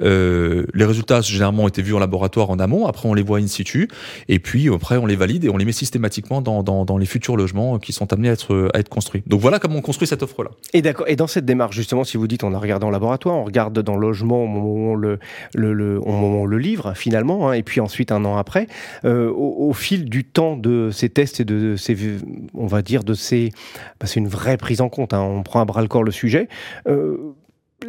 Euh, 0.00 0.66
les 0.74 0.84
résultats 0.84 1.20
généralement 1.20 1.68
été 1.68 1.82
vus 1.82 1.94
en 1.94 1.98
laboratoire 1.98 2.50
en 2.50 2.58
amont, 2.58 2.86
après 2.86 3.08
on 3.08 3.14
les 3.14 3.22
voit 3.22 3.38
in 3.38 3.46
situ, 3.46 3.88
et 4.28 4.38
puis 4.38 4.68
après 4.72 4.96
on 4.96 5.06
les 5.06 5.16
valide 5.16 5.44
et 5.44 5.48
on 5.48 5.56
les 5.56 5.64
met 5.64 5.72
systématiquement 5.72 6.42
dans, 6.42 6.62
dans, 6.62 6.98
les 6.98 7.06
futurs 7.06 7.36
logements 7.36 7.78
qui 7.78 7.92
sont 7.92 8.12
amenés 8.12 8.28
à 8.28 8.32
être, 8.32 8.70
à 8.74 8.78
être 8.78 8.88
construits. 8.88 9.22
Donc 9.26 9.40
voilà 9.40 9.58
comment 9.58 9.76
on 9.76 9.82
construit 9.82 10.08
cette 10.08 10.22
offre-là. 10.22 10.50
Et 10.72 10.82
d'accord. 10.82 11.06
Et 11.08 11.16
dans 11.16 11.26
cette 11.26 11.44
démarche, 11.44 11.76
justement, 11.76 12.04
si 12.04 12.16
vous 12.16 12.26
dites 12.26 12.44
on 12.44 12.54
a 12.54 12.58
regardé 12.58 12.84
en 12.86 12.90
laboratoire, 12.90 13.36
on 13.36 13.44
regarde 13.44 13.78
dans 13.78 13.94
le 13.94 14.02
logement 14.02 14.44
au 14.44 14.46
moment 14.46 14.72
on 14.72 14.94
le, 14.94 15.18
le, 15.54 15.72
le 15.74 16.58
livre 16.58 16.94
finalement, 16.94 17.48
hein, 17.48 17.52
et 17.52 17.62
puis 17.62 17.80
ensuite 17.80 18.12
un 18.12 18.24
an 18.24 18.36
après, 18.36 18.66
euh, 19.04 19.30
au, 19.30 19.72
fil 19.72 20.08
du 20.08 20.24
temps 20.24 20.56
de 20.56 20.90
ces 20.92 21.08
tests 21.08 21.40
et 21.40 21.44
de 21.44 21.76
ces, 21.76 21.96
on 22.54 22.66
va 22.66 22.82
dire 22.82 23.04
de 23.04 23.14
ces, 23.14 23.50
c'est 24.04 24.20
une 24.20 24.28
vraie 24.28 24.56
prise 24.56 24.80
en 24.80 24.88
compte. 24.88 25.14
Hein, 25.14 25.22
on 25.22 25.42
prend 25.42 25.60
à 25.60 25.64
bras 25.64 25.82
le 25.82 25.88
corps 25.88 26.04
le 26.04 26.12
sujet. 26.12 26.48
Euh, 26.86 27.16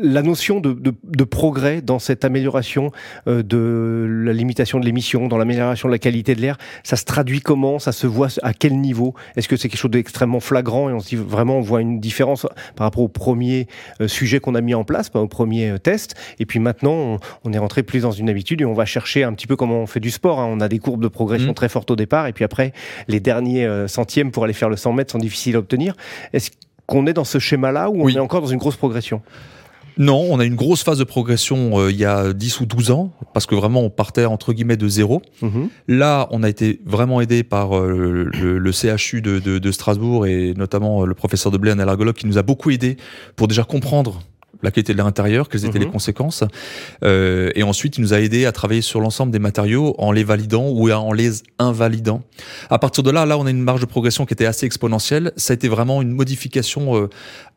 la 0.02 0.22
notion 0.22 0.60
de, 0.60 0.74
de, 0.74 0.94
de, 1.04 1.24
progrès 1.24 1.82
dans 1.82 2.00
cette 2.00 2.26
amélioration 2.26 2.92
euh, 3.28 3.44
de 3.44 4.08
la 4.26 4.34
limitation 4.34 4.80
de 4.80 4.86
l'émission, 4.86 5.28
dans 5.28 5.38
l'amélioration 5.38 5.88
de 5.88 5.94
la 5.94 6.00
qualité 6.00 6.36
de 6.36 6.42
l'air, 6.42 6.58
ça 6.84 6.96
se 6.96 7.06
traduit 7.06 7.42
comment? 7.42 7.80
Ça 7.80 7.92
se 7.92 8.08
voit 8.08 8.30
à 8.42 8.54
quel 8.54 8.80
niveau? 8.80 9.14
Est-ce 9.36 9.48
que 9.48 9.56
c'est 9.56 9.70
quelque 9.70 9.80
chose 9.80 9.92
d'extrêmement 9.92 10.40
flagrant 10.40 10.90
et 10.90 10.94
on 10.94 11.00
se 11.00 11.10
dit 11.10 11.16
vraiment 11.16 11.58
on 11.58 11.62
voit 11.62 11.82
une 11.82 12.00
différence 12.00 12.48
par 12.76 12.86
rapport 12.86 13.04
au 13.04 13.08
premier 13.08 13.68
euh, 14.02 14.08
sujet 14.08 14.40
qu'on 14.40 14.56
a 14.56 14.62
mis 14.62 14.74
en 14.74 14.84
place, 14.84 15.12
au 15.14 15.28
premier 15.28 15.72
euh, 15.72 15.78
test? 15.78 16.16
Et 16.40 16.46
puis 16.46 16.60
maintenant, 16.60 16.94
on, 16.94 17.20
on, 17.44 17.54
est 17.54 17.58
rentré 17.58 17.84
plus 17.84 18.02
dans 18.02 18.12
une 18.12 18.30
habitude 18.30 18.62
et 18.62 18.66
on 18.66 18.74
va 18.74 18.86
chercher 18.86 19.24
un 19.24 19.34
petit 19.34 19.48
peu 19.48 19.56
comment 19.56 19.80
on 19.80 19.88
fait 19.88 20.00
du 20.00 20.12
sport. 20.12 20.40
Hein. 20.40 20.48
On 20.50 20.60
a 20.60 20.68
des 20.68 20.80
courbes 20.80 21.04
de 21.04 21.08
progression 21.08 21.52
mmh. 21.52 21.56
très 21.56 21.70
fortes 21.70 21.92
au 21.92 21.96
départ 21.96 22.28
et 22.28 22.34
puis 22.34 22.44
après, 22.44 22.74
les 23.08 23.20
derniers 23.20 23.66
euh, 23.66 23.88
centièmes 23.88 24.32
pour 24.32 24.44
aller 24.44 24.54
faire 24.54 24.70
le 24.70 24.78
100 24.78 24.94
mètres 24.94 25.12
sont 25.12 25.18
difficiles 25.20 25.56
à 25.56 25.60
obtenir. 25.60 25.96
Est-ce 26.34 26.52
qu'on 26.86 27.08
est 27.08 27.14
dans 27.14 27.24
ce 27.24 27.40
schéma-là 27.40 27.90
ou 27.90 28.06
oui. 28.06 28.14
on 28.14 28.18
est 28.18 28.22
encore 28.22 28.42
dans 28.42 28.48
une 28.48 28.60
grosse 28.60 28.76
progression? 28.76 29.22
Non, 29.98 30.28
on 30.30 30.40
a 30.40 30.46
une 30.46 30.56
grosse 30.56 30.84
phase 30.84 30.98
de 30.98 31.04
progression 31.04 31.80
euh, 31.80 31.92
il 31.92 31.98
y 31.98 32.06
a 32.06 32.34
10 32.34 32.62
ou 32.62 32.66
12 32.66 32.92
ans, 32.92 33.12
parce 33.34 33.46
que 33.46 33.56
vraiment 33.56 33.82
on 33.82 33.90
partait 33.90 34.26
entre 34.26 34.54
guillemets 34.54 34.78
de 34.78 34.88
zéro. 34.88 35.22
Mmh. 35.42 35.66
Là, 35.88 36.28
on 36.32 36.44
a 36.44 36.50
été 36.50 36.80
vraiment 36.86 37.22
aidé 37.22 37.44
par 37.44 37.78
euh, 37.78 38.30
le, 38.34 38.58
le, 38.58 38.72
CHU 38.72 39.22
de, 39.22 39.40
de, 39.40 39.60
de, 39.60 39.72
Strasbourg 39.72 40.26
et 40.26 40.54
notamment 40.56 41.04
euh, 41.04 41.06
le 41.06 41.14
professeur 41.14 41.52
de 41.52 41.58
Blé, 41.58 41.72
un 41.72 41.80
allergologue, 41.80 42.16
qui 42.16 42.28
nous 42.28 42.38
a 42.38 42.44
beaucoup 42.44 42.72
aidé 42.72 42.98
pour 43.36 43.48
déjà 43.48 43.64
comprendre 43.64 44.22
la 44.64 44.72
qualité 44.72 44.94
de 44.94 44.98
l'air 44.98 45.06
intérieur, 45.06 45.50
quelles 45.50 45.66
étaient 45.66 45.80
mmh. 45.80 45.84
les 45.84 45.90
conséquences. 45.90 46.44
Euh, 47.04 47.52
et 47.56 47.64
ensuite, 47.64 47.98
il 47.98 48.02
nous 48.02 48.14
a 48.14 48.20
aidé 48.20 48.46
à 48.46 48.52
travailler 48.52 48.82
sur 48.82 49.00
l'ensemble 49.00 49.32
des 49.32 49.40
matériaux 49.40 49.96
en 49.98 50.12
les 50.12 50.24
validant 50.24 50.68
ou 50.70 50.90
en 50.92 51.14
les 51.14 51.44
invalidant. 51.60 52.24
À 52.70 52.80
partir 52.80 53.04
de 53.04 53.12
là, 53.12 53.26
là, 53.26 53.38
on 53.38 53.46
a 53.46 53.50
une 53.50 53.62
marge 53.62 53.82
de 53.82 53.86
progression 53.86 54.26
qui 54.26 54.34
était 54.34 54.46
assez 54.46 54.66
exponentielle. 54.66 55.32
Ça 55.38 55.54
a 55.54 55.56
été 55.56 55.68
vraiment 55.68 56.02
une 56.02 56.12
modification 56.12 56.96
euh, 56.96 57.10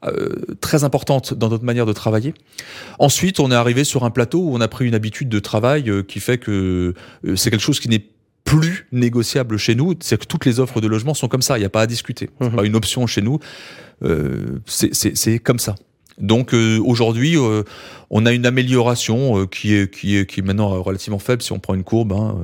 euh, 0.04 0.28
très 0.60 0.84
importante 0.84 1.34
dans 1.34 1.48
notre 1.48 1.64
manière 1.64 1.86
de 1.86 1.92
travailler. 1.92 2.34
Ensuite, 2.98 3.40
on 3.40 3.50
est 3.50 3.54
arrivé 3.54 3.82
sur 3.82 4.04
un 4.04 4.10
plateau 4.10 4.40
où 4.40 4.54
on 4.54 4.60
a 4.60 4.68
pris 4.68 4.86
une 4.86 4.94
habitude 4.94 5.28
de 5.28 5.38
travail 5.38 5.88
euh, 5.88 6.02
qui 6.02 6.20
fait 6.20 6.38
que 6.38 6.94
euh, 7.24 7.36
c'est 7.36 7.50
quelque 7.50 7.62
chose 7.62 7.80
qui 7.80 7.88
n'est 7.88 8.04
plus 8.44 8.86
négociable 8.92 9.56
chez 9.56 9.74
nous, 9.74 9.94
c'est 10.00 10.20
que 10.20 10.26
toutes 10.26 10.44
les 10.44 10.60
offres 10.60 10.80
de 10.80 10.86
logement 10.86 11.14
sont 11.14 11.28
comme 11.28 11.42
ça, 11.42 11.56
il 11.56 11.60
n'y 11.60 11.66
a 11.66 11.70
pas 11.70 11.80
à 11.80 11.86
discuter. 11.86 12.26
Mmh. 12.26 12.44
C'est 12.44 12.56
pas 12.56 12.64
une 12.64 12.76
option 12.76 13.06
chez 13.06 13.22
nous, 13.22 13.40
euh, 14.04 14.58
c'est 14.66 15.38
comme 15.38 15.58
ça. 15.58 15.74
Donc 16.18 16.54
euh, 16.54 16.80
aujourd'hui, 16.84 17.36
euh, 17.36 17.62
on 18.10 18.26
a 18.26 18.32
une 18.32 18.46
amélioration 18.46 19.38
euh, 19.38 19.46
qui 19.46 19.74
est 19.74 19.92
qui 19.92 20.16
est 20.16 20.26
qui 20.26 20.40
est 20.40 20.42
maintenant 20.42 20.82
relativement 20.82 21.18
faible 21.18 21.42
si 21.42 21.52
on 21.52 21.58
prend 21.58 21.74
une 21.74 21.84
courbe. 21.84 22.12
Hein, 22.12 22.36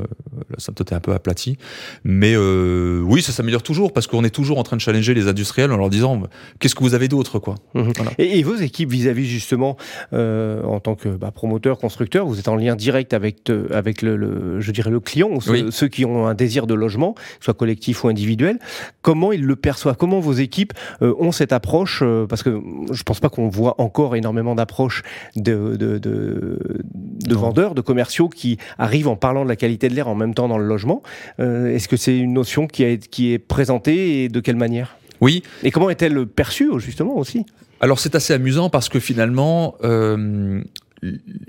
la 0.50 0.58
symptote 0.58 0.92
est 0.92 0.94
un 0.94 1.00
peu 1.00 1.12
aplatie, 1.12 1.56
mais 2.04 2.36
oui, 2.36 3.22
ça 3.22 3.32
s'améliore 3.32 3.62
toujours 3.62 3.92
parce 3.92 4.06
qu'on 4.06 4.24
est 4.24 4.30
toujours 4.30 4.58
en 4.58 4.62
train 4.62 4.76
de 4.76 4.80
challenger 4.80 5.14
les 5.14 5.28
industriels 5.28 5.72
en 5.72 5.76
leur 5.76 5.90
disant 5.90 6.22
qu'est-ce 6.58 6.74
que 6.74 6.82
vous 6.82 6.94
avez 6.94 7.08
d'autre 7.08 7.38
quoi? 7.38 7.54
Mmh. 7.74 7.82
Voilà. 7.96 8.10
Et, 8.18 8.38
et, 8.38 8.42
vos 8.42 8.56
équipes 8.56 8.90
vis-à-vis 8.90 9.24
-vis 9.24 9.28
justement 9.28 9.76
en 10.12 10.80
tant 10.80 10.94
que 10.94 11.08
bah, 11.08 11.30
promoteur, 11.30 11.78
constructeur, 11.78 12.26
vous 12.26 12.38
êtes 12.38 12.48
en 12.48 12.56
lien 12.56 12.76
direct 12.76 13.14
avec 13.14 13.50
avec 13.72 14.02
le, 14.02 14.16
le 14.16 14.60
je 14.60 14.72
dirais 14.72 14.90
le 14.90 15.00
client, 15.00 15.40
ceux, 15.40 15.52
oui. 15.52 15.66
ceux, 15.70 15.88
qui 15.88 16.04
ont 16.04 16.26
un 16.26 16.34
désir 16.34 16.66
de 16.66 16.74
logement, 16.74 17.14
soit 17.40 17.54
collectif 17.54 18.04
ou 18.04 18.08
individuel. 18.08 18.58
Comment 19.02 19.32
ils 19.32 19.44
le 19.44 19.56
perçoivent? 19.56 19.96
Comment 19.96 20.20
vos 20.20 20.32
équipes 20.32 20.72
ont 21.00 21.32
cette 21.32 21.52
approche 21.52 22.02
Parce 22.28 22.42
que 22.42 22.60
je 22.90 23.02
pense 23.02 23.20
pas 23.20 23.28
qu'on 23.28 23.48
voit 23.48 23.62
voit 23.62 23.80
encore 23.80 24.16
énormément 24.16 24.54
d'approches 24.54 25.02
de, 25.36 25.51
de, 25.52 25.98
de, 25.98 26.58
de 26.94 27.34
vendeurs, 27.34 27.74
de 27.74 27.80
commerciaux 27.80 28.28
qui 28.28 28.58
arrivent 28.78 29.08
en 29.08 29.16
parlant 29.16 29.44
de 29.44 29.48
la 29.48 29.56
qualité 29.56 29.88
de 29.88 29.94
l'air 29.94 30.08
en 30.08 30.14
même 30.14 30.34
temps 30.34 30.48
dans 30.48 30.58
le 30.58 30.66
logement. 30.66 31.02
Euh, 31.40 31.74
Est-ce 31.74 31.88
que 31.88 31.96
c'est 31.96 32.16
une 32.16 32.32
notion 32.32 32.66
qui, 32.66 32.84
a, 32.84 32.96
qui 32.96 33.32
est 33.32 33.38
présentée 33.38 34.24
et 34.24 34.28
de 34.28 34.40
quelle 34.40 34.56
manière? 34.56 34.96
Oui. 35.20 35.42
Et 35.62 35.70
comment 35.70 35.90
est-elle 35.90 36.26
perçue 36.26 36.70
justement 36.78 37.16
aussi? 37.16 37.46
Alors 37.80 37.98
c'est 37.98 38.14
assez 38.14 38.32
amusant 38.32 38.70
parce 38.70 38.88
que 38.88 39.00
finalement, 39.00 39.76
euh, 39.82 40.62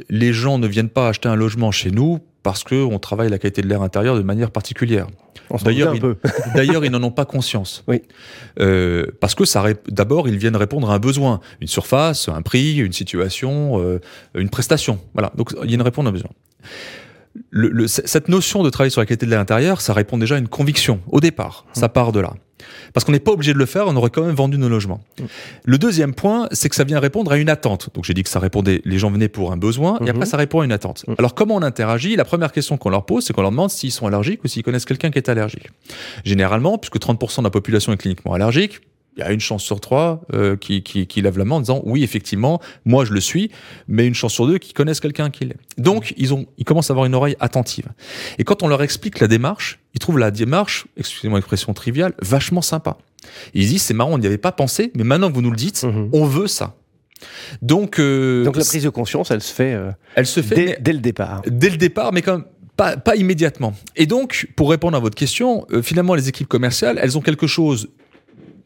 les 0.09 0.33
gens 0.33 0.57
ne 0.57 0.67
viennent 0.67 0.89
pas 0.89 1.09
acheter 1.09 1.29
un 1.29 1.35
logement 1.35 1.71
chez 1.71 1.91
nous 1.91 2.19
parce 2.43 2.63
qu'on 2.63 2.99
travaille 2.99 3.29
la 3.29 3.39
qualité 3.39 3.61
de 3.61 3.67
l'air 3.67 3.81
intérieur 3.81 4.15
de 4.15 4.21
manière 4.21 4.51
particulière. 4.51 5.07
D'ailleurs, 5.63 5.95
ils, 5.95 6.01
d'ailleurs, 6.55 6.85
ils 6.85 6.91
n'en 6.91 7.01
ont 7.03 7.11
pas 7.11 7.25
conscience. 7.25 7.83
Oui. 7.87 8.01
Euh, 8.59 9.05
parce 9.19 9.33
que 9.33 9.45
ça, 9.45 9.63
d'abord, 9.87 10.27
ils 10.27 10.37
viennent 10.37 10.55
répondre 10.55 10.91
à 10.91 10.95
un 10.95 10.99
besoin, 10.99 11.39
une 11.61 11.67
surface, 11.67 12.27
un 12.29 12.41
prix, 12.41 12.77
une 12.77 12.93
situation, 12.93 13.81
euh, 13.81 13.99
une 14.35 14.49
prestation. 14.49 14.99
Voilà. 15.13 15.31
Donc, 15.35 15.53
ils 15.61 15.69
viennent 15.69 15.81
répondre 15.81 16.07
à 16.07 16.11
un 16.11 16.13
besoin. 16.13 16.31
Le, 17.49 17.69
le, 17.69 17.87
cette 17.87 18.29
notion 18.29 18.61
de 18.61 18.69
travailler 18.69 18.91
sur 18.91 19.01
la 19.01 19.05
qualité 19.05 19.25
de 19.25 19.31
l'air 19.31 19.39
intérieur, 19.39 19.81
ça 19.81 19.93
répond 19.93 20.17
déjà 20.17 20.35
à 20.35 20.37
une 20.37 20.47
conviction 20.47 20.99
au 21.07 21.19
départ. 21.19 21.65
Mmh. 21.69 21.79
Ça 21.79 21.89
part 21.89 22.11
de 22.11 22.19
là. 22.19 22.33
Parce 22.93 23.03
qu'on 23.05 23.11
n'est 23.11 23.19
pas 23.19 23.31
obligé 23.31 23.53
de 23.53 23.57
le 23.57 23.65
faire, 23.65 23.85
on 23.87 23.95
aurait 23.95 24.09
quand 24.09 24.23
même 24.23 24.35
vendu 24.35 24.57
nos 24.57 24.69
logements. 24.69 25.01
Mmh. 25.19 25.23
Le 25.65 25.77
deuxième 25.77 26.13
point, 26.13 26.47
c'est 26.51 26.69
que 26.69 26.75
ça 26.75 26.83
vient 26.83 26.99
répondre 26.99 27.31
à 27.31 27.37
une 27.37 27.49
attente. 27.49 27.89
Donc 27.93 28.05
j'ai 28.05 28.13
dit 28.13 28.23
que 28.23 28.29
ça 28.29 28.39
répondait, 28.39 28.81
les 28.85 28.99
gens 28.99 29.09
venaient 29.09 29.29
pour 29.29 29.51
un 29.51 29.57
besoin, 29.57 29.99
mmh. 29.99 30.07
et 30.07 30.09
après 30.09 30.25
ça 30.25 30.37
répond 30.37 30.61
à 30.61 30.65
une 30.65 30.71
attente. 30.71 31.05
Mmh. 31.07 31.15
Alors 31.17 31.35
comment 31.35 31.55
on 31.55 31.61
interagit? 31.61 32.15
La 32.15 32.25
première 32.25 32.51
question 32.51 32.77
qu'on 32.77 32.89
leur 32.89 33.05
pose, 33.05 33.25
c'est 33.25 33.33
qu'on 33.33 33.41
leur 33.41 33.51
demande 33.51 33.69
s'ils 33.69 33.91
sont 33.91 34.07
allergiques 34.07 34.43
ou 34.43 34.47
s'ils 34.47 34.63
connaissent 34.63 34.85
quelqu'un 34.85 35.11
qui 35.11 35.17
est 35.17 35.29
allergique. 35.29 35.69
Généralement, 36.23 36.77
puisque 36.77 36.97
30% 36.97 37.39
de 37.39 37.43
la 37.43 37.49
population 37.49 37.93
est 37.93 37.97
cliniquement 37.97 38.33
allergique, 38.33 38.81
il 39.15 39.19
y 39.19 39.23
a 39.23 39.31
une 39.31 39.39
chance 39.39 39.63
sur 39.63 39.79
trois 39.79 40.21
euh, 40.33 40.55
qui, 40.55 40.81
qui, 40.81 41.07
qui 41.07 41.21
lève 41.21 41.37
la 41.37 41.45
main 41.45 41.55
en 41.55 41.59
disant 41.59 41.81
oui 41.85 42.03
effectivement 42.03 42.59
moi 42.85 43.05
je 43.05 43.13
le 43.13 43.19
suis 43.19 43.51
mais 43.87 44.07
une 44.07 44.15
chance 44.15 44.33
sur 44.33 44.47
deux 44.47 44.57
qui 44.57 44.73
connaissent 44.73 44.99
quelqu'un 44.99 45.29
qui 45.29 45.45
l'est. 45.45 45.57
Donc 45.77 46.13
ils 46.17 46.33
ont 46.33 46.45
ils 46.57 46.65
commencent 46.65 46.89
à 46.89 46.93
avoir 46.93 47.05
une 47.05 47.15
oreille 47.15 47.35
attentive. 47.39 47.87
Et 48.37 48.43
quand 48.43 48.63
on 48.63 48.67
leur 48.67 48.81
explique 48.81 49.19
la 49.19 49.27
démarche 49.27 49.79
ils 49.93 49.99
trouvent 49.99 50.17
la 50.17 50.31
démarche 50.31 50.87
excusez-moi 50.97 51.39
l'expression 51.39 51.73
triviale 51.73 52.13
vachement 52.21 52.61
sympa. 52.61 52.97
Ils 53.53 53.67
disent 53.67 53.83
c'est 53.83 53.93
marrant 53.93 54.13
on 54.13 54.17
n'y 54.17 54.27
avait 54.27 54.37
pas 54.37 54.51
pensé 54.51 54.91
mais 54.95 55.03
maintenant 55.03 55.29
que 55.29 55.35
vous 55.35 55.41
nous 55.41 55.51
le 55.51 55.57
dites 55.57 55.83
mmh. 55.83 56.09
on 56.11 56.25
veut 56.25 56.47
ça. 56.47 56.75
Donc 57.61 57.99
euh, 57.99 58.43
donc 58.43 58.57
la 58.57 58.65
prise 58.65 58.83
de 58.83 58.89
conscience 58.89 59.31
elle 59.31 59.41
se 59.41 59.53
fait 59.53 59.73
euh, 59.73 59.91
elle 60.15 60.25
se 60.25 60.41
fait 60.41 60.55
dès, 60.55 60.77
dès 60.81 60.93
le 60.93 60.99
départ. 60.99 61.41
dès 61.45 61.69
le 61.69 61.77
départ 61.77 62.11
mais 62.11 62.21
comme 62.21 62.45
pas, 62.75 62.97
pas 62.97 63.15
immédiatement. 63.15 63.73
Et 63.95 64.05
donc, 64.05 64.47
pour 64.55 64.69
répondre 64.69 64.97
à 64.97 64.99
votre 64.99 65.15
question, 65.15 65.65
euh, 65.71 65.81
finalement, 65.81 66.15
les 66.15 66.27
équipes 66.27 66.47
commerciales, 66.47 66.99
elles 67.01 67.17
ont 67.17 67.21
quelque 67.21 67.47
chose 67.47 67.89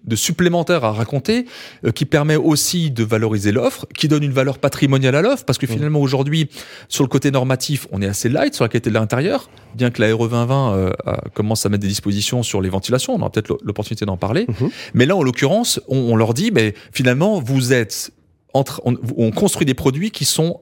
de 0.07 0.15
supplémentaire 0.15 0.83
à 0.83 0.91
raconter 0.91 1.45
euh, 1.85 1.91
qui 1.91 2.05
permet 2.05 2.35
aussi 2.35 2.91
de 2.91 3.03
valoriser 3.03 3.51
l'offre, 3.51 3.85
qui 3.95 4.07
donne 4.07 4.23
une 4.23 4.31
valeur 4.31 4.57
patrimoniale 4.57 5.15
à 5.15 5.21
l'offre 5.21 5.45
parce 5.45 5.57
que 5.57 5.67
finalement 5.67 5.99
aujourd'hui 5.99 6.49
sur 6.87 7.03
le 7.03 7.09
côté 7.09 7.31
normatif, 7.31 7.87
on 7.91 8.01
est 8.01 8.07
assez 8.07 8.29
light 8.29 8.53
sur 8.55 8.63
la 8.63 8.69
qualité 8.69 8.89
de 8.89 8.95
l'intérieur, 8.95 9.49
bien 9.75 9.91
que 9.91 10.01
la 10.01 10.13
RE 10.15 10.27
2020 10.27 10.73
euh, 10.73 10.91
commence 11.33 11.65
à 11.65 11.69
mettre 11.69 11.81
des 11.81 11.87
dispositions 11.87 12.43
sur 12.43 12.61
les 12.61 12.69
ventilations, 12.69 13.13
on 13.13 13.19
aura 13.19 13.29
peut-être 13.29 13.57
l'opportunité 13.63 14.05
d'en 14.05 14.17
parler. 14.17 14.45
Mmh. 14.47 14.67
Mais 14.93 15.05
là 15.05 15.15
en 15.15 15.23
l'occurrence, 15.23 15.79
on, 15.87 15.97
on, 15.97 16.15
leur 16.15 16.33
dit 16.33 16.51
mais 16.51 16.73
finalement 16.91 17.39
vous 17.39 17.73
êtes 17.73 18.11
entre 18.53 18.81
on, 18.85 18.95
on 19.17 19.31
construit 19.31 19.65
des 19.65 19.73
produits 19.73 20.11
qui 20.11 20.25
sont 20.25 20.61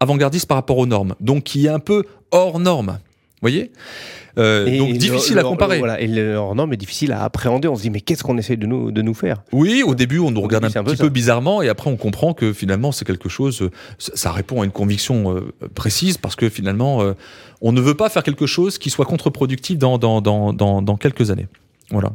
avant-gardistes 0.00 0.46
par 0.46 0.56
rapport 0.56 0.78
aux 0.78 0.86
normes, 0.86 1.14
donc 1.20 1.44
qui 1.44 1.66
est 1.66 1.70
un 1.70 1.78
peu 1.78 2.04
hors 2.30 2.58
norme. 2.58 2.98
Vous 3.36 3.50
voyez 3.50 3.70
euh, 4.38 4.78
donc 4.78 4.94
difficile 4.94 5.34
le, 5.34 5.40
à 5.40 5.44
comparer. 5.44 5.78
Voilà, 5.78 6.00
et 6.00 6.06
le 6.06 6.34
hors 6.34 6.54
norme 6.54 6.72
est 6.72 6.78
difficile 6.78 7.12
à 7.12 7.22
appréhender. 7.22 7.68
On 7.68 7.76
se 7.76 7.82
dit 7.82 7.90
mais 7.90 8.00
qu'est-ce 8.00 8.22
qu'on 8.22 8.36
essaie 8.36 8.56
de 8.56 8.66
nous 8.66 8.90
de 8.90 9.02
nous 9.02 9.14
faire? 9.14 9.42
Oui, 9.52 9.82
au 9.82 9.94
début 9.94 10.18
on 10.18 10.30
nous 10.30 10.40
regarde 10.40 10.64
un, 10.64 10.68
un, 10.68 10.84
petit 10.84 10.96
peu, 10.96 11.04
peu 11.04 11.08
bizarrement 11.08 11.62
et 11.62 11.68
après 11.68 11.90
on 11.90 11.96
comprend 11.96 12.34
que 12.34 12.52
finalement 12.52 12.92
c'est 12.92 13.06
quelque 13.06 13.28
chose. 13.28 13.70
Ça 13.98 14.32
répond 14.32 14.60
à 14.62 14.64
une 14.64 14.72
conviction 14.72 15.34
euh, 15.34 15.52
précise 15.74 16.18
parce 16.18 16.36
que 16.36 16.48
finalement 16.48 17.02
euh, 17.02 17.14
on 17.62 17.72
ne 17.72 17.80
veut 17.80 17.94
pas 17.94 18.08
faire 18.08 18.22
quelque 18.22 18.46
chose 18.46 18.78
qui 18.78 18.90
soit 18.90 19.06
contre-productif 19.06 19.78
dans 19.78 19.96
dans, 19.98 20.20
dans 20.20 20.52
dans 20.52 20.82
dans 20.82 20.96
quelques 20.96 21.30
années. 21.30 21.48
Voilà. 21.90 22.12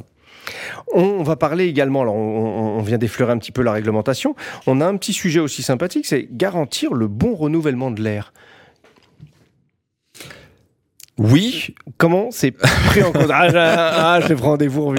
On 0.92 1.22
va 1.22 1.36
parler 1.36 1.66
également, 1.66 2.02
alors 2.02 2.16
on, 2.16 2.78
on 2.78 2.82
vient 2.82 2.98
d'effleurer 2.98 3.32
un 3.32 3.38
petit 3.38 3.52
peu 3.52 3.62
la 3.62 3.72
réglementation, 3.72 4.34
on 4.66 4.80
a 4.80 4.86
un 4.86 4.96
petit 4.96 5.12
sujet 5.12 5.38
aussi 5.40 5.62
sympathique, 5.62 6.04
c'est 6.06 6.28
garantir 6.30 6.94
le 6.94 7.06
bon 7.06 7.34
renouvellement 7.34 7.90
de 7.92 8.02
l'air. 8.02 8.32
Oui. 11.18 11.74
Comment 11.98 12.30
c'est 12.30 12.52
pris 12.52 13.02
en 13.02 13.12
compte 13.12 13.30
Ah, 13.30 13.48
ah, 13.54 14.20
prends 14.34 14.50
rendez-vous 14.52 14.94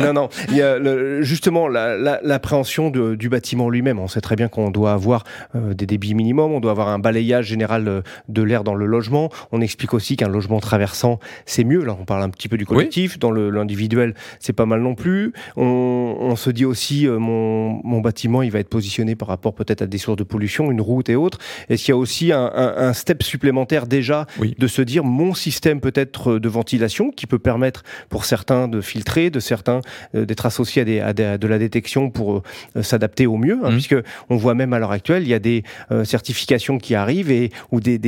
Non, 0.00 0.12
non. 0.14 0.28
Il 0.48 0.56
y 0.56 0.62
a 0.62 0.78
le, 0.78 1.22
justement 1.22 1.68
l'appréhension 1.68 2.90
la, 2.94 3.16
du 3.16 3.28
bâtiment 3.28 3.68
lui-même. 3.68 3.98
On 3.98 4.08
sait 4.08 4.22
très 4.22 4.34
bien 4.34 4.48
qu'on 4.48 4.70
doit 4.70 4.92
avoir 4.92 5.24
euh, 5.54 5.74
des 5.74 5.84
débits 5.84 6.14
minimums, 6.14 6.52
on 6.52 6.60
doit 6.60 6.70
avoir 6.70 6.88
un 6.88 6.98
balayage 6.98 7.46
général 7.46 8.02
de 8.28 8.42
l'air 8.42 8.64
dans 8.64 8.74
le 8.74 8.86
logement. 8.86 9.28
On 9.52 9.60
explique 9.60 9.92
aussi 9.92 10.16
qu'un 10.16 10.28
logement 10.28 10.58
traversant, 10.60 11.20
c'est 11.44 11.64
mieux. 11.64 11.84
Là, 11.84 11.96
on 12.00 12.06
parle 12.06 12.22
un 12.22 12.30
petit 12.30 12.48
peu 12.48 12.56
du 12.56 12.64
collectif. 12.64 13.12
Oui. 13.12 13.18
Dans 13.18 13.30
l'individuel, 13.30 14.14
c'est 14.40 14.54
pas 14.54 14.66
mal 14.66 14.80
non 14.80 14.94
plus. 14.94 15.34
On, 15.56 16.16
on 16.18 16.34
se 16.36 16.48
dit 16.48 16.64
aussi, 16.64 17.06
euh, 17.06 17.18
mon, 17.18 17.80
mon, 17.84 18.00
bâtiment, 18.00 18.40
il 18.40 18.50
va 18.50 18.58
être 18.58 18.70
positionné 18.70 19.16
par 19.16 19.28
rapport 19.28 19.54
peut-être 19.54 19.82
à 19.82 19.86
des 19.86 19.98
sources 19.98 20.16
de 20.16 20.24
pollution, 20.24 20.70
une 20.70 20.80
route 20.80 21.10
et 21.10 21.16
autres. 21.16 21.38
Est-ce 21.68 21.84
qu'il 21.84 21.92
y 21.92 21.94
a 21.94 21.98
aussi 21.98 22.32
un, 22.32 22.50
un, 22.54 22.88
un, 22.88 22.92
step 22.94 23.22
supplémentaire 23.22 23.86
déjà 23.86 24.26
oui. 24.38 24.54
de 24.58 24.66
se 24.66 24.80
dire, 24.80 25.04
mon 25.04 25.34
système 25.34 25.57
peut-être 25.60 26.38
de 26.38 26.48
ventilation 26.48 27.10
qui 27.10 27.26
peut 27.26 27.38
permettre 27.38 27.82
pour 28.08 28.24
certains 28.24 28.68
de 28.68 28.80
filtrer, 28.80 29.30
de 29.30 29.40
certains 29.40 29.80
euh, 30.14 30.24
d'être 30.24 30.46
associés 30.46 30.82
à, 30.82 30.84
des, 30.84 31.00
à, 31.00 31.12
des, 31.12 31.24
à, 31.24 31.38
de 31.38 31.46
la 31.46 31.58
détection 31.58 32.10
pour 32.10 32.42
euh, 32.76 32.82
s'adapter 32.82 33.26
au 33.26 33.36
mieux, 33.36 33.58
hein, 33.62 33.70
mmh. 33.70 33.72
puisque 33.72 33.96
on 34.30 34.36
voit 34.36 34.54
même 34.54 34.72
à 34.72 34.78
l'heure 34.78 34.92
actuelle, 34.92 35.22
il 35.22 35.28
y 35.28 35.34
a 35.34 35.38
des 35.38 35.62
euh, 35.90 36.04
certifications 36.04 36.78
qui 36.78 36.94
arrivent 36.94 37.30
et 37.30 37.50
ou 37.70 37.80
des, 37.80 37.98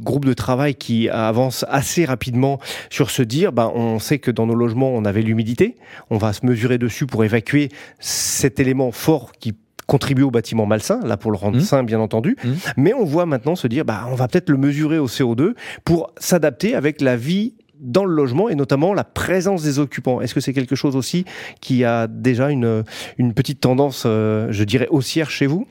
groupes 0.00 0.24
de 0.24 0.34
travail 0.34 0.74
qui 0.74 1.08
avancent 1.08 1.64
assez 1.68 2.04
rapidement 2.04 2.58
sur 2.90 3.10
se 3.10 3.22
dire, 3.22 3.52
bah, 3.52 3.70
on 3.74 3.98
sait 3.98 4.18
que 4.18 4.30
dans 4.30 4.46
nos 4.46 4.54
logements 4.54 4.90
on 4.90 5.04
avait 5.04 5.22
l'humidité, 5.22 5.76
on 6.10 6.18
va 6.18 6.32
se 6.32 6.44
mesurer 6.44 6.78
dessus 6.78 7.06
pour 7.06 7.24
évacuer 7.24 7.68
cet 7.98 8.60
élément 8.60 8.92
fort 8.92 9.32
qui 9.32 9.54
contribuer 9.88 10.22
au 10.24 10.30
bâtiment 10.30 10.66
malsain, 10.66 11.00
là 11.04 11.16
pour 11.16 11.32
le 11.32 11.36
rendre 11.38 11.56
Mmh. 11.56 11.62
sain 11.62 11.82
bien 11.82 11.98
entendu, 11.98 12.36
Mmh. 12.44 12.48
mais 12.76 12.94
on 12.94 13.04
voit 13.04 13.26
maintenant 13.26 13.56
se 13.56 13.66
dire 13.66 13.84
bah 13.84 14.06
on 14.12 14.14
va 14.14 14.28
peut-être 14.28 14.50
le 14.50 14.58
mesurer 14.58 14.98
au 15.00 15.08
CO2 15.08 15.54
pour 15.84 16.12
s'adapter 16.18 16.74
avec 16.76 17.00
la 17.00 17.16
vie 17.16 17.54
dans 17.80 18.04
le 18.04 18.14
logement 18.14 18.48
et 18.48 18.54
notamment 18.54 18.92
la 18.92 19.04
présence 19.04 19.62
des 19.62 19.78
occupants. 19.78 20.20
Est-ce 20.20 20.34
que 20.34 20.40
c'est 20.40 20.52
quelque 20.52 20.74
chose 20.76 20.94
aussi 20.96 21.24
qui 21.60 21.84
a 21.84 22.06
déjà 22.06 22.50
une, 22.50 22.84
une 23.18 23.32
petite 23.34 23.60
tendance, 23.60 24.02
euh, 24.06 24.48
je 24.50 24.64
dirais, 24.64 24.88
haussière 24.90 25.30
chez 25.30 25.46
vous? 25.46 25.66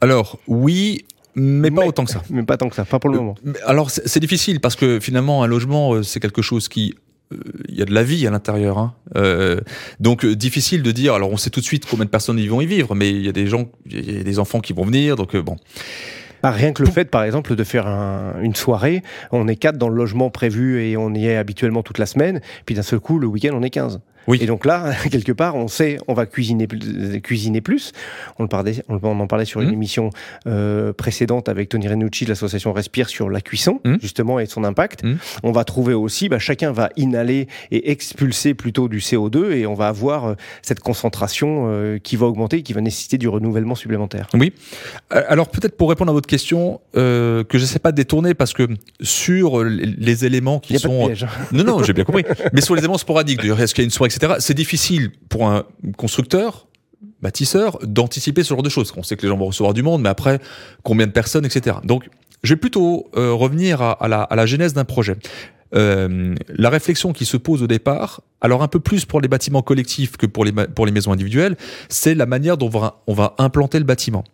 Alors, 0.00 0.38
oui, 0.48 1.04
mais 1.36 1.70
pas 1.70 1.86
autant 1.86 2.04
que 2.04 2.10
ça. 2.10 2.22
Mais 2.30 2.42
pas 2.42 2.56
tant 2.56 2.68
que 2.68 2.74
ça, 2.74 2.84
pas 2.84 2.98
pour 2.98 3.10
le 3.10 3.16
Euh, 3.16 3.20
moment. 3.20 3.34
Alors 3.64 3.90
c'est 3.90 4.20
difficile 4.20 4.60
parce 4.60 4.74
que 4.76 5.00
finalement 5.00 5.42
un 5.42 5.46
logement 5.46 5.94
euh, 5.94 6.02
c'est 6.02 6.18
quelque 6.20 6.42
chose 6.42 6.68
qui 6.68 6.94
il 7.68 7.74
y 7.76 7.82
a 7.82 7.84
de 7.84 7.92
la 7.94 8.02
vie 8.02 8.26
à 8.26 8.30
l'intérieur, 8.30 8.78
hein. 8.78 8.94
Euh, 9.16 9.60
donc 10.00 10.24
euh, 10.24 10.36
difficile 10.36 10.82
de 10.82 10.92
dire. 10.92 11.14
Alors 11.14 11.30
on 11.30 11.36
sait 11.36 11.50
tout 11.50 11.60
de 11.60 11.64
suite 11.64 11.84
combien 11.90 12.04
de 12.04 12.10
personnes 12.10 12.38
y 12.38 12.46
vont 12.46 12.60
y 12.60 12.66
vivre, 12.66 12.94
mais 12.94 13.10
il 13.10 13.24
y 13.24 13.28
a 13.28 13.32
des 13.32 13.46
gens, 13.46 13.66
il 13.90 14.16
y 14.16 14.20
a 14.20 14.22
des 14.22 14.38
enfants 14.38 14.60
qui 14.60 14.72
vont 14.72 14.84
venir, 14.84 15.16
donc 15.16 15.34
euh, 15.34 15.42
bon. 15.42 15.56
Ah, 16.42 16.50
rien 16.52 16.72
que 16.72 16.82
le 16.84 16.90
fait, 16.90 17.06
par 17.10 17.24
exemple, 17.24 17.56
de 17.56 17.64
faire 17.64 17.86
un- 17.88 18.34
une 18.42 18.54
soirée, 18.54 19.02
on 19.32 19.48
est 19.48 19.56
quatre 19.56 19.78
dans 19.78 19.88
le 19.88 19.96
logement 19.96 20.30
prévu 20.30 20.82
et 20.84 20.96
on 20.96 21.12
y 21.14 21.26
est 21.26 21.36
habituellement 21.36 21.82
toute 21.82 21.98
la 21.98 22.06
semaine, 22.06 22.40
puis 22.66 22.74
d'un 22.74 22.82
seul 22.82 23.00
coup, 23.00 23.18
le 23.18 23.26
week-end, 23.26 23.50
on 23.54 23.62
est 23.62 23.70
15. 23.70 24.00
Oui. 24.26 24.38
Et 24.40 24.46
donc 24.46 24.64
là, 24.64 24.92
quelque 25.10 25.32
part, 25.32 25.54
on 25.56 25.68
sait, 25.68 25.98
on 26.08 26.14
va 26.14 26.26
cuisiner, 26.26 26.66
plus- 26.66 27.20
cuisiner 27.22 27.60
plus. 27.60 27.92
On, 28.38 28.42
le 28.44 28.48
parlait, 28.48 28.82
on 28.88 28.96
en 29.04 29.26
parlait 29.26 29.44
sur 29.44 29.60
une 29.60 29.68
Mhm. 29.68 29.74
émission 29.74 30.10
euh, 30.46 30.92
précédente 30.92 31.48
avec 31.48 31.68
Tony 31.68 31.88
Renucci 31.88 32.24
de 32.24 32.30
l'association 32.30 32.72
Respire 32.72 33.08
sur 33.08 33.30
la 33.30 33.40
cuisson, 33.40 33.80
Mhm. 33.84 33.98
justement, 34.00 34.38
et 34.40 34.46
son 34.46 34.64
impact. 34.64 35.02
Mhm. 35.04 35.18
On 35.42 35.52
va 35.52 35.64
trouver 35.64 35.94
aussi, 35.94 36.28
bah, 36.28 36.38
chacun 36.38 36.72
va 36.72 36.90
inhaler 36.96 37.48
et 37.70 37.90
expulser 37.90 38.54
plutôt 38.54 38.88
du 38.88 39.00
CO2 39.00 39.52
et 39.52 39.66
on 39.66 39.74
va 39.74 39.88
avoir 39.88 40.24
euh, 40.26 40.34
cette 40.62 40.80
concentration 40.80 41.66
euh, 41.68 41.98
qui 41.98 42.16
va 42.16 42.26
augmenter 42.26 42.58
et 42.58 42.62
qui 42.62 42.72
va 42.72 42.80
nécessiter 42.80 43.18
du 43.18 43.28
renouvellement 43.28 43.74
supplémentaire. 43.74 44.28
Oui. 44.34 44.52
Euh, 45.14 45.22
Alors 45.28 45.48
peut-être 45.48 45.76
pour 45.76 45.88
répondre 45.90 46.10
à 46.10 46.14
votre 46.14 46.28
question, 46.28 46.80
euh, 46.96 47.44
que 47.44 47.58
j'essaie 47.58 47.78
pas 47.78 47.92
de 47.92 47.96
détourner 47.96 48.34
parce 48.34 48.52
que 48.52 48.68
sur 49.00 49.62
les, 49.64 50.24
éléments 50.24 50.60
Il 50.64 50.66
qui 50.66 50.72
pas 50.74 50.78
de 50.78 50.82
sont 50.82 51.06
piège. 51.06 51.26
Non, 51.52 51.64
non, 51.64 51.82
j'ai 51.82 51.92
bien 51.92 52.04
compris. 52.04 52.24
Mais 52.52 52.60
sur 52.60 52.74
les 52.74 52.80
éléments 52.80 52.98
sporadiques, 52.98 53.44
est-ce 53.44 53.74
qu'il 53.74 53.82
y 53.82 53.84
a 53.84 53.86
une 53.86 53.90
soirée, 53.90 54.10
c'est 54.38 54.54
difficile 54.54 55.12
pour 55.28 55.48
un 55.48 55.64
constructeur, 55.96 56.66
bâtisseur, 57.22 57.78
d'anticiper 57.82 58.42
ce 58.42 58.50
genre 58.50 58.62
de 58.62 58.68
choses. 58.68 58.92
On 58.96 59.02
sait 59.02 59.16
que 59.16 59.22
les 59.22 59.28
gens 59.28 59.36
vont 59.36 59.46
recevoir 59.46 59.74
du 59.74 59.82
monde, 59.82 60.02
mais 60.02 60.08
après, 60.08 60.40
combien 60.82 61.06
de 61.06 61.12
personnes, 61.12 61.44
etc. 61.44 61.76
Donc, 61.84 62.08
je 62.42 62.54
vais 62.54 62.60
plutôt 62.60 63.08
euh, 63.16 63.32
revenir 63.32 63.82
à 63.82 64.08
la 64.08 64.46
genèse 64.46 64.74
d'un 64.74 64.84
projet. 64.84 65.16
Euh, 65.74 66.34
la 66.48 66.70
réflexion 66.70 67.12
qui 67.12 67.24
se 67.24 67.36
pose 67.36 67.62
au 67.62 67.66
départ, 67.66 68.20
alors 68.40 68.62
un 68.62 68.68
peu 68.68 68.80
plus 68.80 69.04
pour 69.04 69.20
les 69.20 69.28
bâtiments 69.28 69.62
collectifs 69.62 70.16
que 70.16 70.26
pour 70.26 70.44
les, 70.44 70.52
pour 70.52 70.86
les 70.86 70.92
maisons 70.92 71.12
individuelles, 71.12 71.56
c'est 71.88 72.14
la 72.14 72.26
manière 72.26 72.56
dont 72.56 72.66
on 72.66 72.78
va, 72.78 73.02
on 73.06 73.14
va 73.14 73.34
implanter 73.38 73.78
le 73.78 73.84
bâtiment. 73.84 74.24